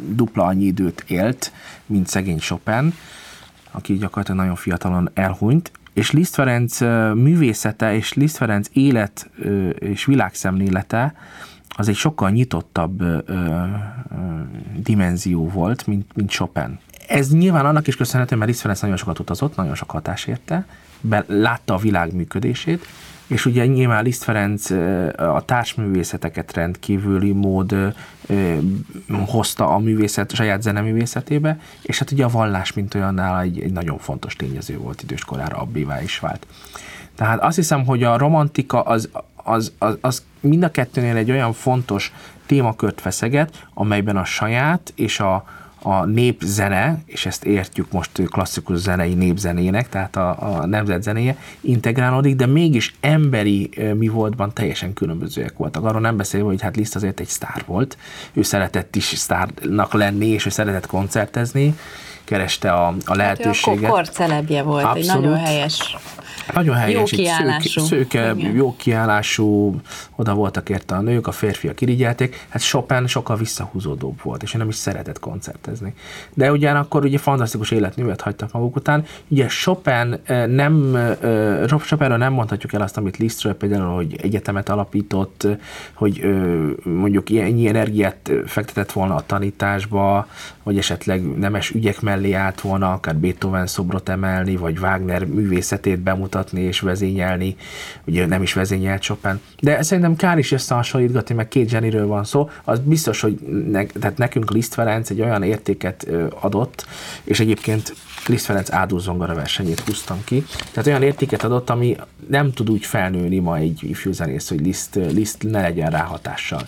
[0.09, 1.53] dupla annyi időt élt,
[1.87, 2.95] mint szegény Chopin,
[3.71, 6.81] aki gyakorlatilag nagyon fiatalon elhunyt, és Liszt Ferenc
[7.15, 9.31] művészete és Liszt Ferenc élet
[9.79, 11.15] és világszemlélete
[11.77, 13.65] az egy sokkal nyitottabb ö, ö,
[14.77, 16.79] dimenzió volt, mint, mint Chopin.
[17.09, 20.67] Ez nyilván annak is köszönhető, mert Liszt Ferenc nagyon sokat utazott, nagyon sok hatás érte,
[21.01, 22.87] be, látta a világ működését,
[23.27, 24.71] és ugye nyilván Liszt Ferenc
[25.17, 27.95] a társművészeteket rendkívüli mód
[29.27, 33.73] hozta a művészet, a saját zeneművészetébe, és hát ugye a vallás, mint olyannál egy, egy
[33.73, 36.47] nagyon fontos tényező volt időskorára, abbévá is vált.
[37.15, 39.09] Tehát azt hiszem, hogy a romantika az,
[39.45, 42.13] az, az, az mind a kettőnél egy olyan fontos
[42.47, 45.45] témakört feszeget, amelyben a saját és a,
[45.83, 52.37] a népzene, és ezt értjük most klasszikus zenei népzenének, tehát a, a nemzet zenéje integrálódik,
[52.37, 55.85] de mégis emberi mi voltban teljesen különbözőek voltak.
[55.85, 57.97] Arról nem beszélve, hogy hát Liszt azért egy sztár volt,
[58.33, 61.75] ő szeretett is sztárnak lenni, és ő szeretett koncertezni,
[62.25, 63.81] kereste a, a lehetőséget.
[63.83, 65.09] Hát ő a korcelebje volt, Abszolút.
[65.09, 65.97] egy nagyon helyes
[66.55, 67.81] nagyon helyes, jó kiállású.
[67.81, 69.81] Szőke, szőke jó kiállású,
[70.17, 72.47] oda voltak érte a nők, a férfiak irigyelték.
[72.49, 75.95] Hát Chopin sokkal visszahúzódóbb volt, és ő nem is szeretett koncertezni.
[76.35, 79.05] De ugyanakkor ugye fantasztikus életművet hagytak maguk után.
[79.29, 84.69] Ugye Chopin eh, nem, eh, Chopinről nem mondhatjuk el azt, amit Lisztről például, hogy egyetemet
[84.69, 85.47] alapított,
[85.95, 86.25] hogy
[86.85, 90.27] mondjuk ennyi energiát fektetett volna a tanításba,
[90.63, 96.40] vagy esetleg nemes ügyek mellé állt volna, akár Beethoven szobrot emelni, vagy Wagner művészetét bemutatni,
[96.41, 97.57] bemutatni és vezényelni,
[98.07, 102.51] ugye nem is vezényelt Chopin, de szerintem kár is összehasonlítgatni, meg két zseniről van szó,
[102.65, 103.39] az biztos, hogy
[103.71, 106.07] ne, tehát nekünk Liszt Ferenc egy olyan értéket
[106.41, 106.87] adott,
[107.25, 107.95] és egyébként
[108.27, 110.45] Liszt Ferenc áldózongora versenyét húztam ki.
[110.73, 111.97] Tehát olyan értéket adott, ami
[112.29, 116.63] nem tud úgy felnőni ma egy ifjú zenész, hogy Liszt, Liszt ne legyen rá hatással.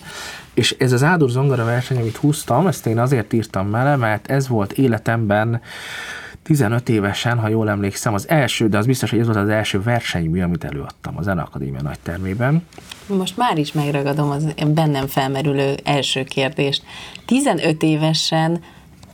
[0.53, 4.47] És ez az Ádur zongora verseny, amit húztam, ezt én azért írtam vele, mert ez
[4.47, 5.61] volt életemben
[6.43, 9.81] 15 évesen, ha jól emlékszem, az első, de az biztos, hogy ez volt az első
[9.81, 12.65] versenymű, amit előadtam a Zeneakadémia nagy termében.
[13.07, 16.83] Most már is megragadom az bennem felmerülő első kérdést.
[17.25, 18.59] 15 évesen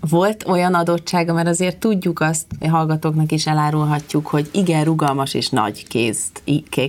[0.10, 5.88] volt olyan adottsága, mert azért tudjuk azt, hallgatóknak is elárulhatjuk, hogy igen, rugalmas és nagy
[5.88, 6.44] kézt,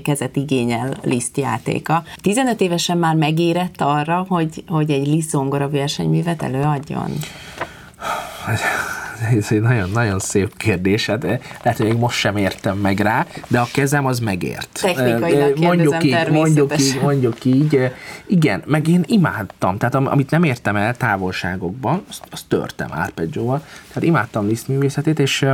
[0.04, 2.02] kezet igényel Liszt játéka.
[2.22, 7.10] 15 évesen már megérett arra, hogy, hogy egy Liszt zongora versenyművet előadjon?
[9.20, 13.26] ez egy nagyon-nagyon szép kérdés, hát eh, lehet, hogy még most sem értem meg rá,
[13.48, 14.68] de a kezem az megért.
[14.82, 17.92] Technikailag eh, mondjuk így, mondjuk így, mondjuk így, eh,
[18.26, 24.08] igen, meg én imádtam, tehát amit nem értem el távolságokban, azt, azt törtem arpeggióval, tehát
[24.08, 25.46] imádtam Liszt művészetét, és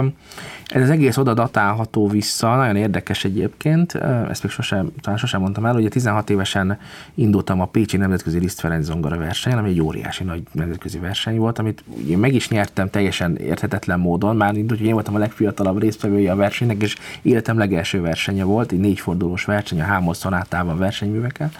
[0.66, 3.94] ez az egész oda datálható vissza, nagyon érdekes egyébként,
[4.30, 6.78] ezt még sosem, talán sosem mondtam el, hogy 16 évesen
[7.14, 11.58] indultam a Pécsi Nemzetközi Liszt Ferenc zongora versenyen, ami egy óriási nagy nemzetközi verseny volt,
[11.58, 11.84] amit
[12.16, 16.36] meg is nyertem teljesen érthetetlen módon, már indult, hogy én voltam a legfiatalabb résztvevője a
[16.36, 21.50] versenynek, és életem legelső versenye volt, egy négyfordulós verseny a Hámos szonátával versenyművekkel,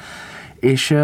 [0.67, 0.95] és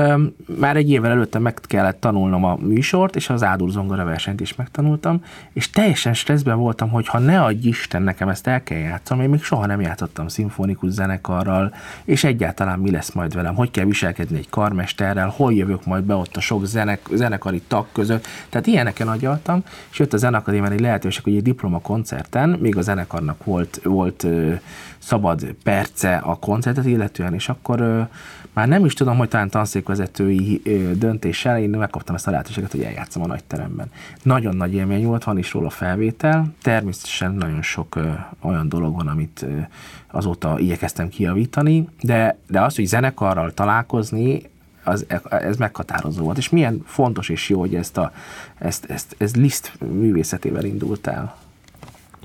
[0.58, 4.54] már egy évvel előtte meg kellett tanulnom a műsort, és az áldul zongora versenyt is
[4.54, 9.20] megtanultam, és teljesen stresszben voltam, hogy ha ne adj Isten, nekem ezt el kell játszom,
[9.20, 13.84] én még soha nem játszottam szimfonikus zenekarral, és egyáltalán mi lesz majd velem, hogy kell
[13.84, 18.66] viselkedni egy karmesterrel, hol jövök majd be ott a sok zenek, zenekari tag között, tehát
[18.66, 23.44] ilyeneken agyaltam, és jött a zenekadémián egy lehetőség, hogy egy diploma koncerten, még a zenekarnak
[23.44, 24.26] volt, volt
[24.98, 28.08] szabad perce a koncertet illetően, és akkor
[28.52, 30.62] már nem is tudom, hogy talán tanszékvezetői
[30.98, 33.90] döntéssel én megkaptam ezt a lehetőséget, hogy eljátszom a nagy teremben.
[34.22, 37.98] Nagyon nagy élmény volt, van is róla felvétel, természetesen nagyon sok
[38.40, 39.46] olyan dolog van, amit
[40.10, 44.42] azóta igyekeztem kiavítani, de, de az, hogy zenekarral találkozni,
[44.84, 46.38] az, ez meghatározó volt.
[46.38, 48.12] És milyen fontos és jó, hogy ezt a,
[48.58, 51.36] ezt, ezt, ez Liszt művészetével indult el.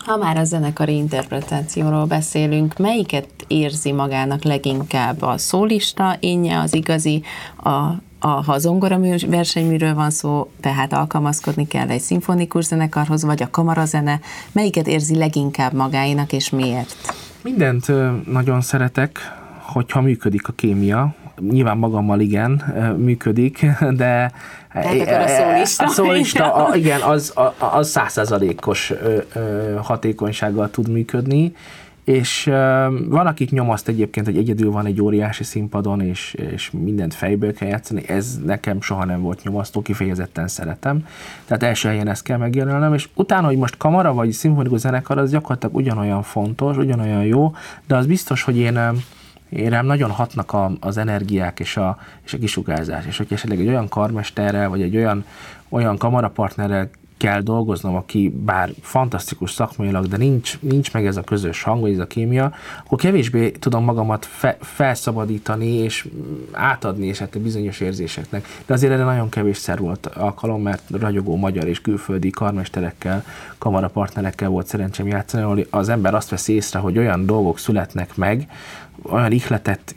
[0.07, 5.21] Ha már a zenekari interpretációról beszélünk, melyiket érzi magának leginkább?
[5.21, 7.23] A szólista énje, az igazi,
[7.55, 7.69] a,
[8.19, 14.19] a, ha zongora versenyműről van szó, tehát alkalmazkodni kell egy szimfonikus zenekarhoz, vagy a kamarazene,
[14.51, 16.95] melyiket érzi leginkább magáinak, és miért?
[17.41, 17.85] Mindent
[18.25, 19.19] nagyon szeretek,
[19.61, 22.51] hogyha működik a kémia, nyilván magammal igen,
[22.97, 24.31] működik, de
[24.73, 25.85] tehát akkor a szólista.
[25.85, 28.93] A szólista, a, igen, az, az százszerzalékos
[29.81, 31.53] hatékonysággal tud működni,
[32.07, 32.43] és
[33.09, 37.67] van, akik nyomaszt egyébként, hogy egyedül van egy óriási színpadon, és, és mindent fejből kell
[37.67, 41.05] játszani, ez nekem soha nem volt nyomasztó, kifejezetten szeretem.
[41.45, 45.31] Tehát első helyen ezt kell megjelölnem, és utána, hogy most kamara vagy szimfonikus zenekar, az
[45.31, 47.53] gyakorlatilag ugyanolyan fontos, ugyanolyan jó,
[47.87, 48.79] de az biztos, hogy én
[49.49, 53.59] én rám nagyon hatnak a, az energiák és a, és a kisugárzás, és hogy esetleg
[53.59, 55.25] egy olyan karmesterrel, vagy egy olyan,
[55.69, 61.63] olyan kamarapartnerrel kell dolgoznom, aki bár fantasztikus szakmailag, de nincs, nincs meg ez a közös
[61.63, 66.07] hang, vagy ez a kémia, akkor kevésbé tudom magamat fe, felszabadítani és
[66.51, 68.47] átadni esetleg bizonyos érzéseknek.
[68.65, 73.23] De azért erre nagyon kevésszer volt alkalom, mert ragyogó magyar és külföldi karmesterekkel,
[73.57, 78.47] kamarapartnerekkel volt szerencsém játszani, ahol az ember azt vesz észre, hogy olyan dolgok születnek meg,
[79.03, 79.95] olyan ihletet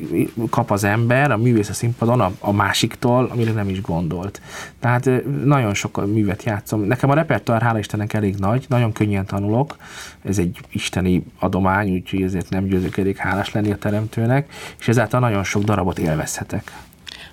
[0.51, 4.41] kap az ember a művész a színpadon a, a másiktól, amire nem is gondolt.
[4.81, 5.11] Tehát
[5.45, 6.81] nagyon sok művet játszom.
[6.81, 9.77] Nekem a repertoár, hála Istennek elég nagy, nagyon könnyen tanulok,
[10.25, 15.21] ez egy isteni adomány, úgyhogy ezért nem győzök elég hálás lenni a teremtőnek, és ezáltal
[15.21, 16.73] nagyon sok darabot élvezhetek.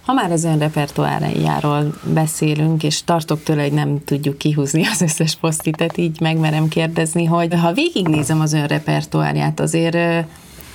[0.08, 5.36] Ha már az ön repertoárjáról beszélünk, és tartok tőle, hogy nem tudjuk kihúzni az összes
[5.36, 10.26] posztitet, így megmerem kérdezni, hogy ha végignézem az ön repertoárját, azért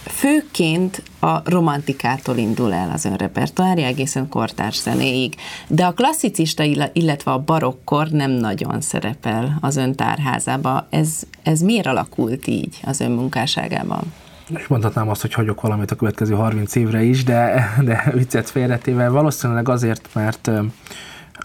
[0.06, 5.34] főként a romantikától indul el az ön repertoárja, egészen kortárs zenéig.
[5.68, 6.62] De a klasszicista,
[6.92, 10.86] illetve a barokkor nem nagyon szerepel az ön tárházába.
[10.90, 14.12] Ez, ez miért alakult így az ön munkásságában?
[14.56, 19.10] És mondhatnám azt, hogy hagyok valamit a következő 30 évre is, de, de viccet félretével
[19.10, 20.50] valószínűleg azért, mert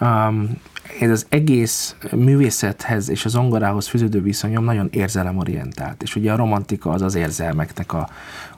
[0.02, 0.58] um,
[1.00, 6.90] ez az egész művészethez és az zongorához fűződő viszonyom nagyon érzelemorientált, és ugye a romantika
[6.90, 8.10] az az érzelmeknek a,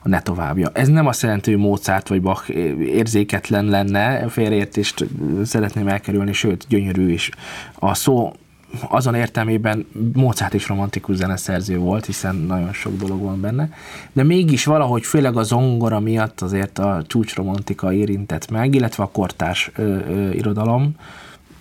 [0.02, 0.70] a ne továbbja.
[0.74, 2.50] Ez nem azt jelenti, hogy Mozart vagy Bach
[2.80, 5.06] érzéketlen lenne, félreértést
[5.44, 7.30] szeretném elkerülni, sőt, gyönyörű is.
[7.74, 8.34] A szó
[8.88, 13.70] azon értelmében Mozart is romantikus zeneszerző volt, hiszen nagyon sok dolog van benne,
[14.14, 19.72] de mégis valahogy főleg a zongora miatt azért a csúcsromantika érintett meg, illetve a kortárs
[19.76, 20.96] ö, ö, irodalom,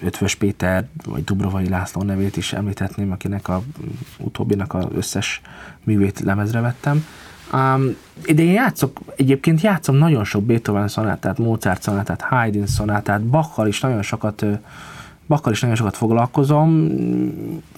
[0.01, 3.63] Ötvös Péter vagy Dubrovai László nevét is említhetném, akinek a
[4.19, 5.41] utóbbinak az összes
[5.85, 7.05] művét lemezre vettem.
[7.53, 7.97] Um,
[8.35, 13.81] de én játszok, egyébként játszom nagyon sok Beethoven szonátát, Mozart szonátát, Haydn szonátát, Bachal is
[13.81, 14.45] nagyon sokat
[15.29, 16.91] Bakkal is nagyon sokat foglalkozom.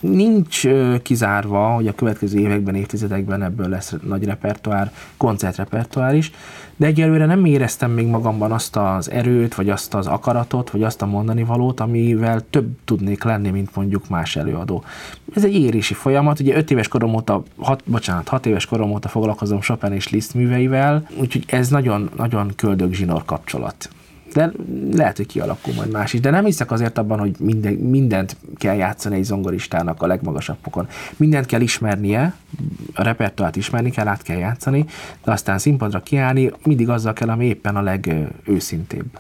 [0.01, 0.67] Nincs
[1.03, 6.33] kizárva, hogy a következő években, évtizedekben ebből lesz nagy repertoár, koncertrepertoár is,
[6.77, 11.03] de egyelőre nem éreztem még magamban azt az erőt, vagy azt az akaratot, vagy azt
[11.03, 14.85] a mondani valót, amivel több tudnék lenni, mint mondjuk más előadó.
[15.35, 19.09] Ez egy érési folyamat, ugye öt éves korom óta, hat, bocsánat, hat éves korom óta
[19.09, 23.91] foglalkozom Chopin és Liszt műveivel, úgyhogy ez nagyon, nagyon köldög zsinór kapcsolat
[24.33, 24.53] de
[24.93, 26.21] lehet, hogy kialakul majd más is.
[26.21, 30.89] De nem hiszek azért abban, hogy minden, mindent kell játszani egy zongoristának a legmagasabb pokon.
[31.17, 32.35] Mindent kell ismernie,
[32.95, 34.85] a repertoárt ismerni kell, át kell játszani,
[35.25, 39.19] de aztán színpadra kiállni mindig azzal kell, ami éppen a legőszintébb.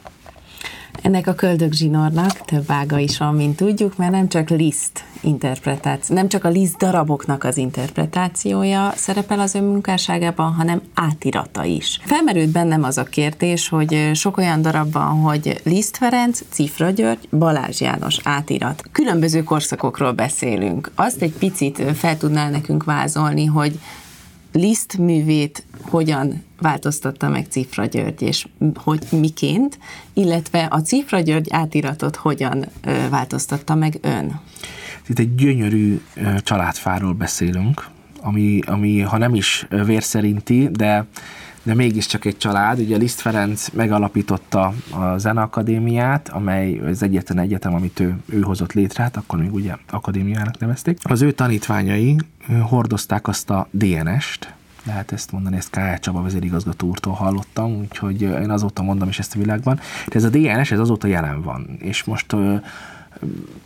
[1.03, 6.29] Ennek a köldögzsinornak több ága is van, mint tudjuk, mert nem csak Liszt interpretáció, nem
[6.29, 12.01] csak a Liszt daraboknak az interpretációja szerepel az ön munkásságában, hanem átirata is.
[12.05, 17.29] Felmerült bennem az a kérdés, hogy sok olyan darab van, hogy Liszt Ferenc, Cifra György,
[17.31, 18.83] Balázs János átirat.
[18.93, 20.91] Különböző korszakokról beszélünk.
[20.95, 23.79] Azt egy picit fel tudnál nekünk vázolni, hogy
[24.53, 29.79] Liszt művét hogyan változtatta meg Cifra György, és hogy miként,
[30.13, 32.67] illetve a Cifra György átiratot hogyan
[33.11, 34.41] változtatta meg ön?
[35.07, 36.01] Itt egy gyönyörű
[36.43, 37.87] családfáról beszélünk,
[38.21, 41.07] ami, ami ha nem is vérszerinti, de
[41.62, 42.79] de mégiscsak egy család.
[42.79, 49.03] Ugye Liszt Ferenc megalapította a Zeneakadémiát, amely az egyetlen egyetem, amit ő, ő hozott létre,
[49.03, 50.99] hát akkor még ugye akadémiának nevezték.
[51.03, 52.16] Az ő tanítványai
[52.62, 55.99] hordozták azt a DNS-t, lehet ezt mondani, ezt K.L.
[56.01, 59.81] Csaba vezérigazgató úrtól hallottam, úgyhogy én azóta mondom is ezt a világban.
[60.09, 61.77] De ez a DNS, ez azóta jelen van.
[61.79, 62.37] És most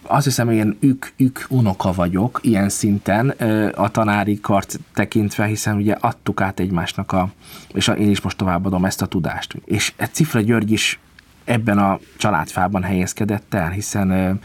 [0.03, 3.29] azt hiszem, ilyen ük, ük unoka vagyok ilyen szinten
[3.75, 7.33] a tanári kart tekintve, hiszen ugye adtuk át egymásnak a,
[7.73, 9.57] és én is most továbbadom ezt a tudást.
[9.65, 10.99] És egy Cifra György is
[11.45, 14.41] ebben a családfában helyezkedett el, hiszen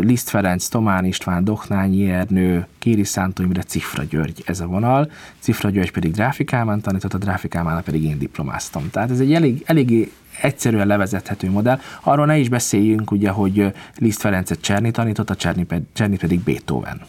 [0.00, 5.10] Liszt Ferenc, Tomán István, Doknányi Ernő, Kéri Szántó Imre, Cifra György ez a vonal.
[5.38, 8.90] Cifra György pedig gráfikálmán tanított, a gráfikálmán pedig én diplomáztam.
[8.90, 10.10] Tehát ez egy elég, eléggé
[10.42, 11.78] egyszerűen levezethető modell.
[12.00, 17.00] Arról ne is beszéljünk, ugye, hogy Liszt Ferencet Cserny tanított, a Cserny, Cserny pedig Beethoven.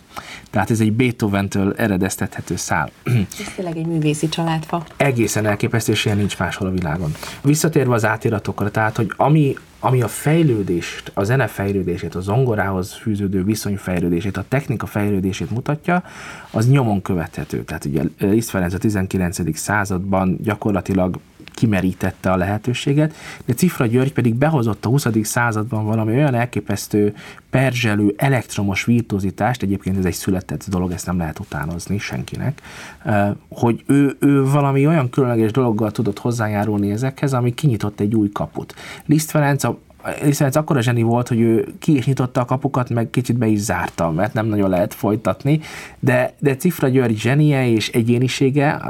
[0.50, 2.92] Tehát ez egy Beethoven-től eredeztethető szál.
[3.06, 4.86] Ez tényleg egy művészi családfa.
[4.98, 7.12] Egészen elképesztő, és ilyen nincs máshol a világon.
[7.42, 13.44] Visszatérve az átiratokra, tehát, hogy ami, ami a fejlődést, a zene fejlődését, a zongorához fűződő
[13.44, 16.04] viszony fejlődését, a technika fejlődését mutatja,
[16.52, 17.64] az nyomon követhető.
[17.64, 19.58] Tehát ugye Liszt Ferenc a 19.
[19.58, 21.20] században gyakorlatilag
[21.62, 23.14] kimerítette a lehetőséget,
[23.46, 25.08] de Cifra György pedig behozott a 20.
[25.22, 27.16] században valami olyan elképesztő,
[27.50, 32.62] perzselő, elektromos virtuozitást, egyébként ez egy született dolog, ezt nem lehet utánozni senkinek,
[33.50, 38.76] hogy ő, ő valami olyan különleges dologgal tudott hozzájárulni ezekhez, ami kinyitott egy új kaput.
[39.06, 39.80] Liszt Ferenc a
[40.24, 43.48] hiszen ez akkora zseni volt, hogy ő ki is nyitotta a kapukat, meg kicsit be
[43.48, 45.62] is zárta, mert nem nagyon lehet folytatni,
[46.00, 48.82] de, de Cifra György zsenie és egyénisége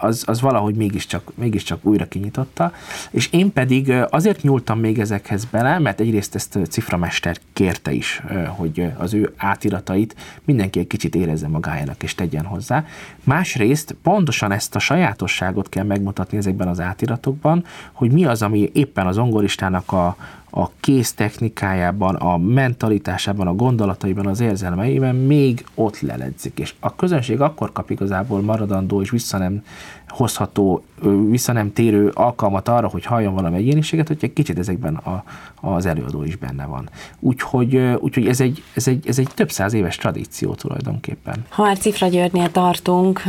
[0.00, 2.72] az, az valahogy mégiscsak, mégiscsak újra kinyitotta,
[3.10, 8.22] és én pedig azért nyúltam még ezekhez bele, mert egyrészt ezt Cifra Mester kérte is,
[8.46, 12.84] hogy az ő átiratait mindenki egy kicsit érezze magájának és tegyen hozzá.
[13.24, 19.06] Másrészt pontosan ezt a sajátosságot kell megmutatni ezekben az átiratokban, hogy mi az, ami éppen
[19.06, 20.16] az ongoristának a,
[20.54, 26.58] a kész technikájában, a mentalitásában, a gondolataiban, az érzelmeiben még ott leledzik.
[26.58, 29.62] És a közönség akkor kap igazából maradandó és vissza nem
[30.08, 30.84] hozható,
[31.28, 35.24] vissza nem térő alkalmat arra, hogy halljon valami egyéniséget, hogy egy kicsit ezekben a,
[35.60, 36.88] az előadó is benne van.
[37.18, 41.44] Úgyhogy, úgyhogy ez, egy, ez, egy, ez egy több száz éves tradíció tulajdonképpen.
[41.48, 43.22] Ha már Cifra Györgynél tartunk,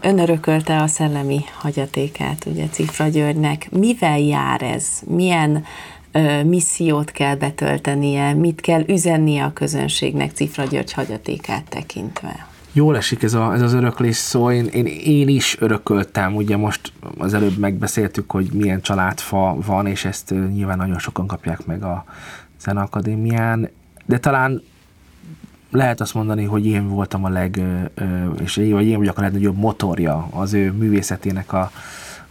[0.00, 3.68] ön örökölte a szellemi hagyatékát, ugye Cifra Györgynek.
[3.70, 4.86] Mivel jár ez?
[5.06, 5.64] Milyen
[6.44, 12.46] missziót kell betöltenie, mit kell üzennie a közönségnek Cifra György hagyatékát tekintve?
[12.72, 16.92] Jól esik ez, a, ez az öröklés szó, én, én, én is örököltem, ugye most
[17.18, 22.04] az előbb megbeszéltük, hogy milyen családfa van, és ezt nyilván nagyon sokan kapják meg a
[22.60, 23.70] Zeneakadémián,
[24.06, 24.62] de talán
[25.70, 27.62] lehet azt mondani, hogy én voltam a leg,
[28.42, 31.70] és én, vagy én vagyok a legnagyobb motorja az ő művészetének a,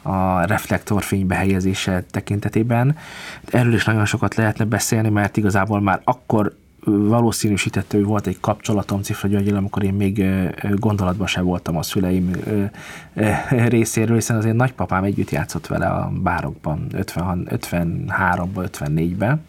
[0.03, 2.95] a reflektorfénybe helyezése tekintetében.
[3.45, 6.55] Erről is nagyon sokat lehetne beszélni, mert igazából már akkor
[6.85, 10.25] valószínűsítette, hogy volt egy kapcsolatom Cifra Györgyel, amikor én még
[10.75, 12.31] gondolatban sem voltam a szüleim
[13.49, 19.41] részéről, hiszen azért nagypapám együtt játszott vele a bárokban 53-ban, 54-ben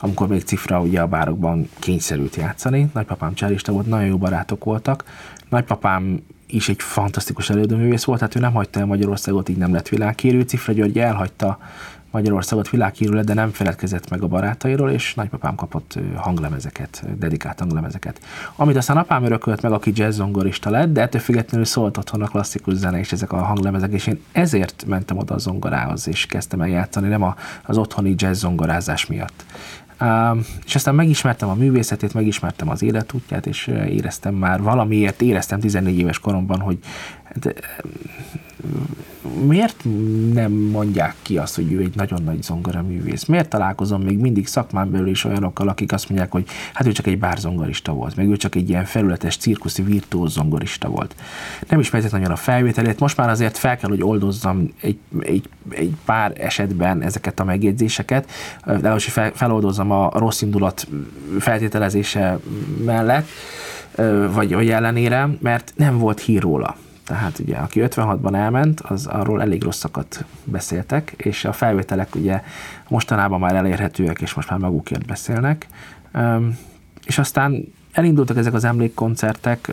[0.00, 2.90] amikor még Cifra ugye a bárokban kényszerült játszani.
[2.94, 5.04] Nagypapám cselista volt, nagyon jó barátok voltak.
[5.48, 9.88] Nagypapám is egy fantasztikus elődőművész volt, tehát ő nem hagyta el Magyarországot, így nem lett
[9.88, 10.40] világhírű.
[10.40, 11.58] Cifra György elhagyta
[12.10, 18.20] Magyarországot világhírű de nem feledkezett meg a barátairól, és nagypapám kapott hanglemezeket, dedikált hanglemezeket.
[18.56, 22.74] Amit aztán apám örökölt meg, aki jazz-zongorista lett, de ettől függetlenül szólt otthon a klasszikus
[22.74, 26.68] zene és ezek a hanglemezek, és én ezért mentem oda a zongorához, és kezdtem el
[26.68, 29.44] játszani, nem az otthoni jazz-zongorázás miatt.
[30.66, 36.18] És aztán megismertem a művészetét, megismertem az életútját, és éreztem már valamiért, éreztem 14 éves
[36.18, 36.78] koromban, hogy
[37.40, 37.52] de,
[39.46, 39.84] miért
[40.32, 43.24] nem mondják ki azt, hogy ő egy nagyon nagy zongoraművész?
[43.24, 47.06] Miért találkozom még mindig szakmán belül is olyanokkal, akik azt mondják, hogy hát ő csak
[47.06, 51.14] egy bárzongorista volt, meg ő csak egy ilyen felületes cirkuszi virtuóz zongorista volt.
[51.68, 55.94] Nem is nagyon a felvételét, most már azért fel kell, hogy oldozzam egy, egy, egy
[56.04, 58.30] pár esetben ezeket a megjegyzéseket,
[58.80, 60.88] de hogy fel, feloldozzam a rossz indulat
[61.38, 62.38] feltételezése
[62.84, 63.28] mellett,
[64.32, 66.76] vagy, vagy ellenére, mert nem volt hír róla.
[67.08, 72.42] Tehát ugye, aki 56-ban elment, az arról elég rosszakat beszéltek, és a felvételek ugye
[72.88, 75.66] mostanában már elérhetőek, és most már magukért beszélnek.
[77.06, 79.72] És aztán elindultak ezek az emlékkoncertek,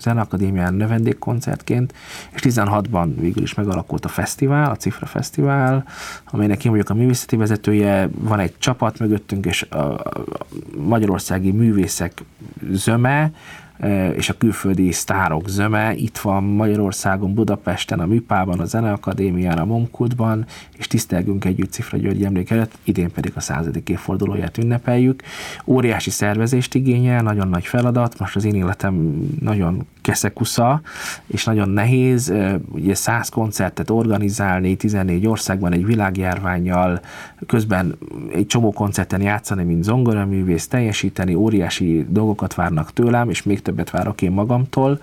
[0.00, 1.94] Zeneakadémián növendékkoncertként,
[2.30, 5.84] és 16-ban végül is megalakult a fesztivál, a Cifra Fesztivál,
[6.24, 10.02] amelynek én vagyok a művészeti vezetője, van egy csapat mögöttünk, és a
[10.76, 12.24] magyarországi művészek
[12.70, 13.30] zöme,
[14.16, 20.46] és a külföldi sztárok zöme itt van Magyarországon, Budapesten, a Műpában, a Zeneakadémián, a Momkultban,
[20.76, 22.54] és tisztelgünk együtt Cifra György emlék
[22.84, 25.22] idén pedig a századik évfordulóját ünnepeljük.
[25.64, 30.80] Óriási szervezést igényel, nagyon nagy feladat, most az én életem nagyon keszekusza,
[31.26, 32.32] és nagyon nehéz,
[32.70, 37.00] ugye 100 koncertet organizálni 14 országban egy világjárványjal,
[37.46, 37.98] közben
[38.34, 44.22] egy csomó koncerten játszani, mint zongoraművész, teljesíteni, óriási dolgokat várnak tőlem, és még többet várok
[44.22, 45.02] én magamtól,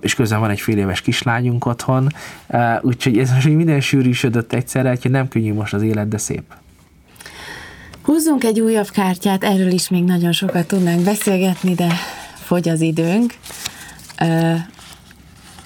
[0.00, 2.08] és közben van egy fél éves kislányunk otthon,
[2.80, 6.42] úgyhogy ez most minden sűrűsödött egyszerre, hogy nem könnyű most az élet, de szép.
[8.02, 11.88] Húzzunk egy újabb kártyát, erről is még nagyon sokat tudnánk beszélgetni, de
[12.34, 13.34] fogy az időnk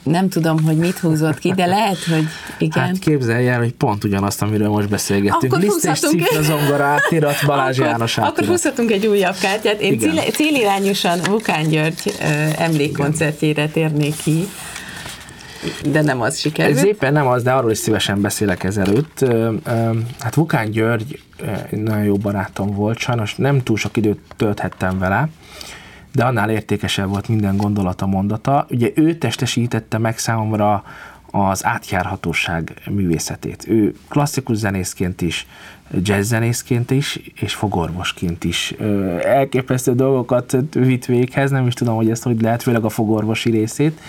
[0.05, 2.27] nem tudom, hogy mit húzott ki, de lehet, hogy
[2.59, 2.85] igen.
[2.85, 5.53] Hát képzelj el, hogy pont ugyanazt, amiről most beszélgettünk.
[5.53, 8.39] Akkor Liszt és cifra zongora átirat Balázs akkor, János átirat.
[8.39, 9.81] Akkor húzhatunk egy újabb kártyát.
[9.81, 12.15] Én cél, célirányosan Vukán György
[12.59, 14.49] emlékkoncertjére térnék ki
[15.91, 16.77] de nem az sikerült.
[16.77, 19.25] Ez éppen nem az, de arról is szívesen beszélek ezelőtt.
[20.21, 21.21] Hát Vukán György
[21.71, 25.29] nagyon jó barátom volt, sajnos nem túl sok időt tölthettem vele,
[26.15, 28.67] de annál értékesebb volt minden gondolata, mondata.
[28.71, 30.85] Ugye ő testesítette meg számomra
[31.31, 33.69] az átjárhatóság művészetét.
[33.69, 35.47] Ő klasszikus zenészként is,
[36.03, 38.75] jazzzenészként is, és fogorvosként is
[39.23, 44.01] elképesztő dolgokat vitt véghez, nem is tudom, hogy ezt hogy lehet, főleg a fogorvosi részét,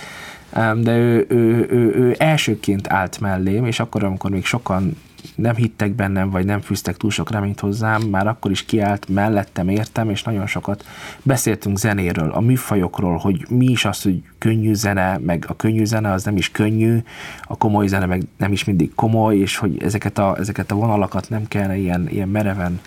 [0.76, 4.98] de ő, ő, ő, ő elsőként állt mellém, és akkor, amikor még sokan
[5.36, 9.70] nem hittek bennem, vagy nem fűztek túl sok reményt hozzám, már akkor is kiállt mellettem,
[9.70, 10.86] értem, és nagyon sokat
[11.24, 16.12] beszéltünk zenéről, a műfajokról, hogy mi is az, hogy könnyű zene, meg a könnyű zene
[16.12, 16.98] az nem is könnyű,
[17.44, 21.30] a komoly zene meg nem is mindig komoly, és hogy ezeket a, ezeket a vonalakat
[21.30, 22.80] nem kellene ilyen, ilyen mereven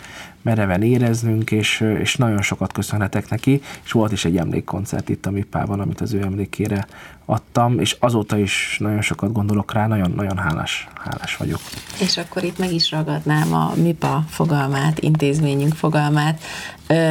[0.43, 5.30] mereven éreznünk, és, és nagyon sokat köszönhetek neki, és volt is egy emlékkoncert itt a
[5.30, 6.86] Mipában, amit az ő emlékére
[7.24, 11.61] adtam, és azóta is nagyon sokat gondolok rá, nagyon-nagyon hálás, hálás vagyok.
[12.01, 16.43] És akkor itt meg is ragadnám a MIPA fogalmát, intézményünk fogalmát.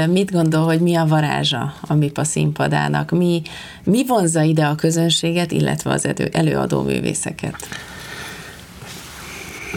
[0.10, 3.12] Mit gondol, hogy mi a varázsa a MIPA színpadának?
[3.12, 3.42] Mi,
[3.84, 7.56] mi vonza ide a közönséget, illetve az előadó művészeket?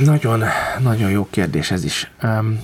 [0.05, 0.42] Nagyon,
[0.78, 2.11] nagyon jó kérdés ez is.
[2.22, 2.61] Um,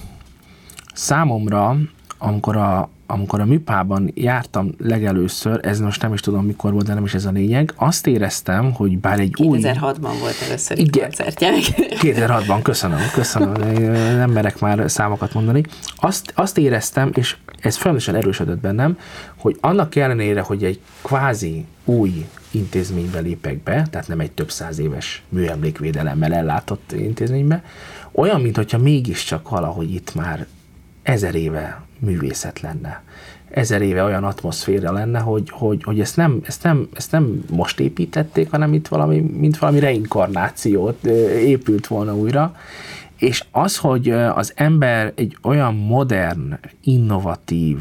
[0.96, 1.76] Számomra,
[2.18, 6.94] amikor a, amikor a műpában jártam legelőször, ez most nem is tudom mikor volt, de
[6.94, 9.60] nem is ez a lényeg, azt éreztem, hogy bár egy 2006 új...
[9.62, 11.52] 2006-ban volt először egy koncertje.
[12.00, 13.52] 2006-ban, köszönöm, köszönöm,
[14.22, 15.62] nem merek már számokat mondani.
[15.96, 18.98] Azt, azt éreztem, és ez folyamatosan erősödött bennem,
[19.36, 24.78] hogy annak ellenére, hogy egy kvázi új intézménybe lépek be, tehát nem egy több száz
[24.78, 27.64] éves műemlékvédelemmel ellátott intézménybe,
[28.12, 30.46] olyan, mintha mégiscsak valahogy itt már
[31.06, 33.02] ezer éve művészet lenne.
[33.50, 37.80] Ezer éve olyan atmoszféra lenne, hogy, hogy, hogy ezt, nem, ezt, nem, ezt nem most
[37.80, 41.04] építették, hanem itt valami, mint valami reinkarnációt
[41.44, 42.56] épült volna újra.
[43.16, 47.78] És az, hogy az ember egy olyan modern, innovatív,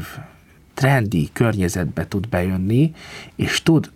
[0.74, 2.94] trendi környezetbe tud bejönni,
[3.36, 3.90] és tud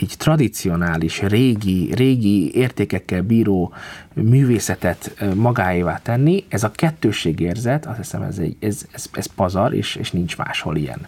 [0.00, 3.72] egy tradicionális, régi, régi értékekkel bíró
[4.14, 9.94] művészetet magáévá tenni, ez a kettőségérzet, azt hiszem ez, egy, ez, ez, ez pazar, és,
[9.94, 11.06] és nincs máshol ilyen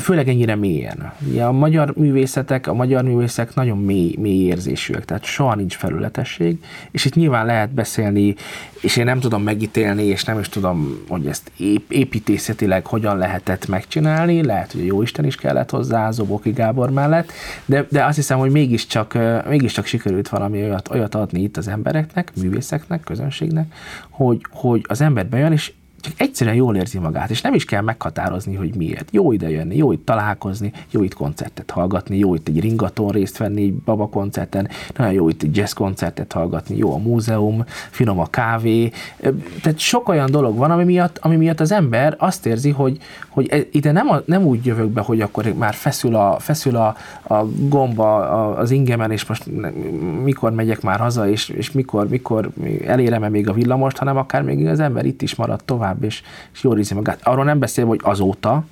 [0.00, 1.12] főleg ennyire mélyen.
[1.28, 6.58] Ugye a magyar művészetek, a magyar művészek nagyon mély, mély érzésűek, tehát soha nincs felületesség,
[6.90, 8.34] és itt nyilván lehet beszélni,
[8.80, 11.52] és én nem tudom megítélni, és nem is tudom, hogy ezt
[11.88, 17.32] építészetileg hogyan lehetett megcsinálni, lehet, hogy a Jóisten is kellett hozzá Zoboki Gábor mellett,
[17.64, 19.18] de, de azt hiszem, hogy mégiscsak,
[19.48, 23.74] mégiscsak sikerült valami olyat, olyat adni itt az embereknek, művészeknek, közönségnek,
[24.10, 27.82] hogy, hogy az ember bejön, és csak egyszerűen jól érzi magát, és nem is kell
[27.82, 29.08] meghatározni, hogy miért.
[29.10, 33.36] Jó ide jönni, jó itt találkozni, jó itt koncertet hallgatni, jó itt egy ringaton részt
[33.36, 38.18] venni, egy baba koncerten, nagyon jó itt egy jazz koncertet hallgatni, jó a múzeum, finom
[38.18, 38.90] a kávé.
[39.62, 43.68] Tehát sok olyan dolog van, ami miatt, ami miatt az ember azt érzi, hogy, hogy
[43.72, 47.44] ide nem, a, nem úgy jövök be, hogy akkor már feszül a, feszül a, a
[47.68, 48.16] gomba
[48.50, 49.44] az ingemen, és most
[50.22, 52.50] mikor megyek már haza, és, és mikor, mikor
[52.86, 56.22] elérem-e még a villamost, hanem akár még az ember itt is marad tovább tovább, és,
[56.52, 57.26] és jól érzi magát.
[57.26, 58.64] Arról nem beszélve, hogy azóta,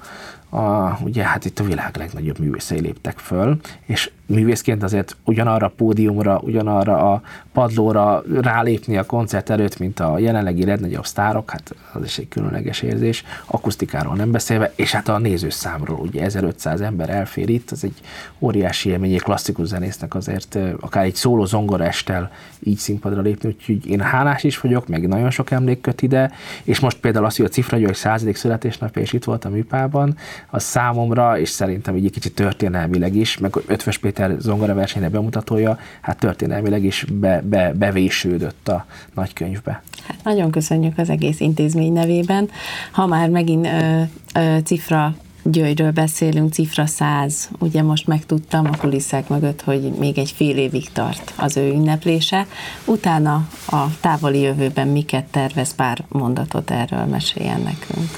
[0.56, 5.72] a, ugye hát itt a világ legnagyobb művészei léptek föl, és művészként azért ugyanarra a
[5.76, 12.04] pódiumra, ugyanarra a padlóra rálépni a koncert előtt, mint a jelenlegi legnagyobb sztárok, hát az
[12.04, 17.48] is egy különleges érzés, akusztikáról nem beszélve, és hát a nézőszámról, ugye 1500 ember elfér
[17.48, 18.00] itt, az egy
[18.38, 22.30] óriási élmény, egy klasszikus zenésznek azért akár egy szóló zongora estel
[22.60, 26.30] így színpadra lépni, úgyhogy én hálás is vagyok, meg nagyon sok emlék köt ide,
[26.64, 30.16] és most például az, hogy a Cifra György századik születésnapja és itt volt a műpában,
[30.50, 36.18] az számomra, és szerintem egy kicsit történelmileg is, meg Ötvös Péter zongora versenyre bemutatója, hát
[36.18, 39.82] történelmileg is be, be, bevésődött a nagykönyvbe.
[40.06, 42.50] Hát nagyon köszönjük az egész intézmény nevében.
[42.90, 44.02] Ha már megint ö,
[44.34, 45.14] ö, cifra
[45.50, 50.92] Györgyről beszélünk, cifra 100, ugye most megtudtam a kulisszák mögött, hogy még egy fél évig
[50.92, 52.46] tart az ő ünneplése.
[52.84, 58.08] Utána a távoli jövőben miket tervez, pár mondatot erről meséljen nekünk.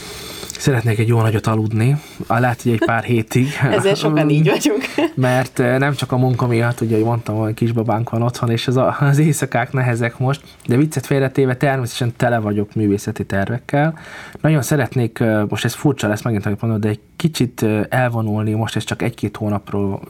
[0.58, 1.96] Szeretnék egy jó nagyot aludni,
[2.28, 3.46] lehet, hogy egy pár hétig.
[3.70, 4.84] Ezzel sokan így vagyunk.
[5.14, 8.76] Mert eh, nem csak a munka miatt, ugye, mondtam, hogy kisbabánk van otthon, és az,
[8.76, 13.98] a, az éjszakák nehezek most, de viccet félretéve természetesen tele vagyok művészeti tervekkel.
[14.40, 18.52] Nagyon szeretnék, eh, most ez furcsa lesz megint, amit mondod, de egy kicsit eh, elvonulni,
[18.52, 20.00] most ez csak egy-két hónapról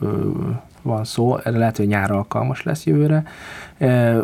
[0.82, 3.22] van szó, erre lehet, hogy nyár alkalmas lesz jövőre.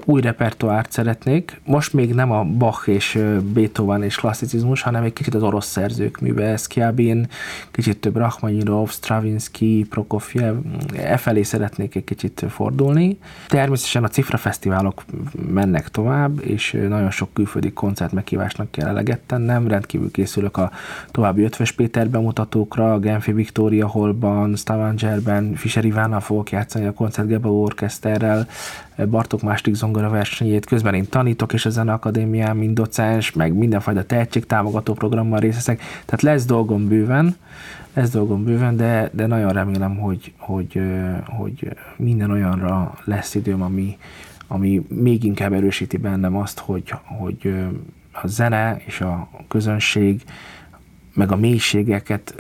[0.05, 1.61] Új repertoárt szeretnék.
[1.65, 3.19] Most még nem a Bach és
[3.53, 7.27] Beethoven és klasszicizmus, hanem egy kicsit az orosz szerzők műve, Szkiabin,
[7.71, 10.55] kicsit több Rachmaninoff, Stravinsky, Prokofiev,
[10.97, 13.19] e felé szeretnék egy kicsit fordulni.
[13.49, 15.05] Természetesen a Cifra Fesztiválok
[15.53, 19.69] mennek tovább, és nagyon sok külföldi koncert meghívásnak kell eleget tennem.
[19.69, 20.71] Rendkívül készülök a
[21.11, 27.29] további Ötvös Péter bemutatókra, a Genfi Victoria Hallban, Stavangerben, Fischer Ivánal fogok játszani a Koncert
[27.29, 28.47] Gebau Orkeszterrel,
[28.97, 34.93] Bartok második zongora versenyét, közben én tanítok és a Zeneakadémián, mint docens, meg mindenfajta tehetségtámogató
[34.93, 37.37] programmal részeszek, tehát lesz dolgom bőven,
[37.95, 40.81] lesz dolgom bőven, de, de nagyon remélem, hogy, hogy,
[41.25, 43.99] hogy minden olyanra lesz időm, ami,
[44.47, 47.55] ami még inkább erősíti bennem azt, hogy, hogy
[48.13, 50.23] a zene és a közönség
[51.15, 52.35] meg a mélységeket,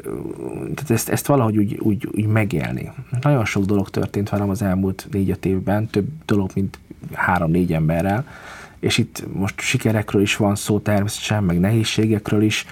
[0.74, 2.92] tehát ezt, ezt valahogy úgy, úgy, úgy megélni.
[3.20, 6.78] Nagyon sok dolog történt velem az elmúlt négy-öt évben, több dolog, mint
[7.12, 8.26] három-négy emberrel,
[8.78, 12.66] és itt most sikerekről is van szó természetesen, meg nehézségekről is,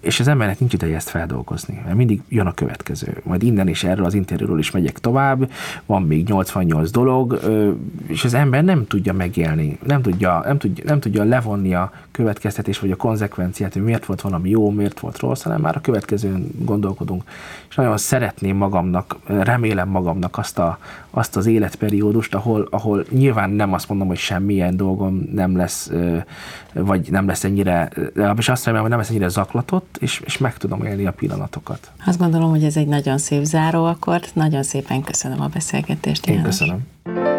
[0.00, 3.20] és az embernek nincs ideje ezt feldolgozni, mert mindig jön a következő.
[3.22, 5.50] Majd innen is erről az interjúról is megyek tovább,
[5.86, 7.40] van még 88 dolog,
[8.06, 12.78] és az ember nem tudja megélni, nem tudja, nem tudja, nem tudja levonni a következtetés
[12.78, 16.50] vagy a konzekvenciát, hogy miért volt valami jó, miért volt rossz, hanem már a következőn
[16.58, 17.22] gondolkodunk.
[17.68, 20.78] És nagyon szeretném magamnak, remélem magamnak azt, a,
[21.10, 25.90] azt az életperiódust, ahol, ahol nyilván nem azt mondom, hogy semmilyen dolgom nem lesz,
[26.72, 27.90] vagy nem lesz ennyire,
[28.36, 31.12] és azt remélem, hogy nem lesz ennyire zaklat, pillanatot, és, és meg tudom élni a
[31.12, 31.90] pillanatokat.
[32.06, 34.20] Azt gondolom, hogy ez egy nagyon szép záró akkor.
[34.32, 36.26] Nagyon szépen köszönöm a beszélgetést.
[36.26, 36.58] Én János.
[36.58, 37.31] köszönöm.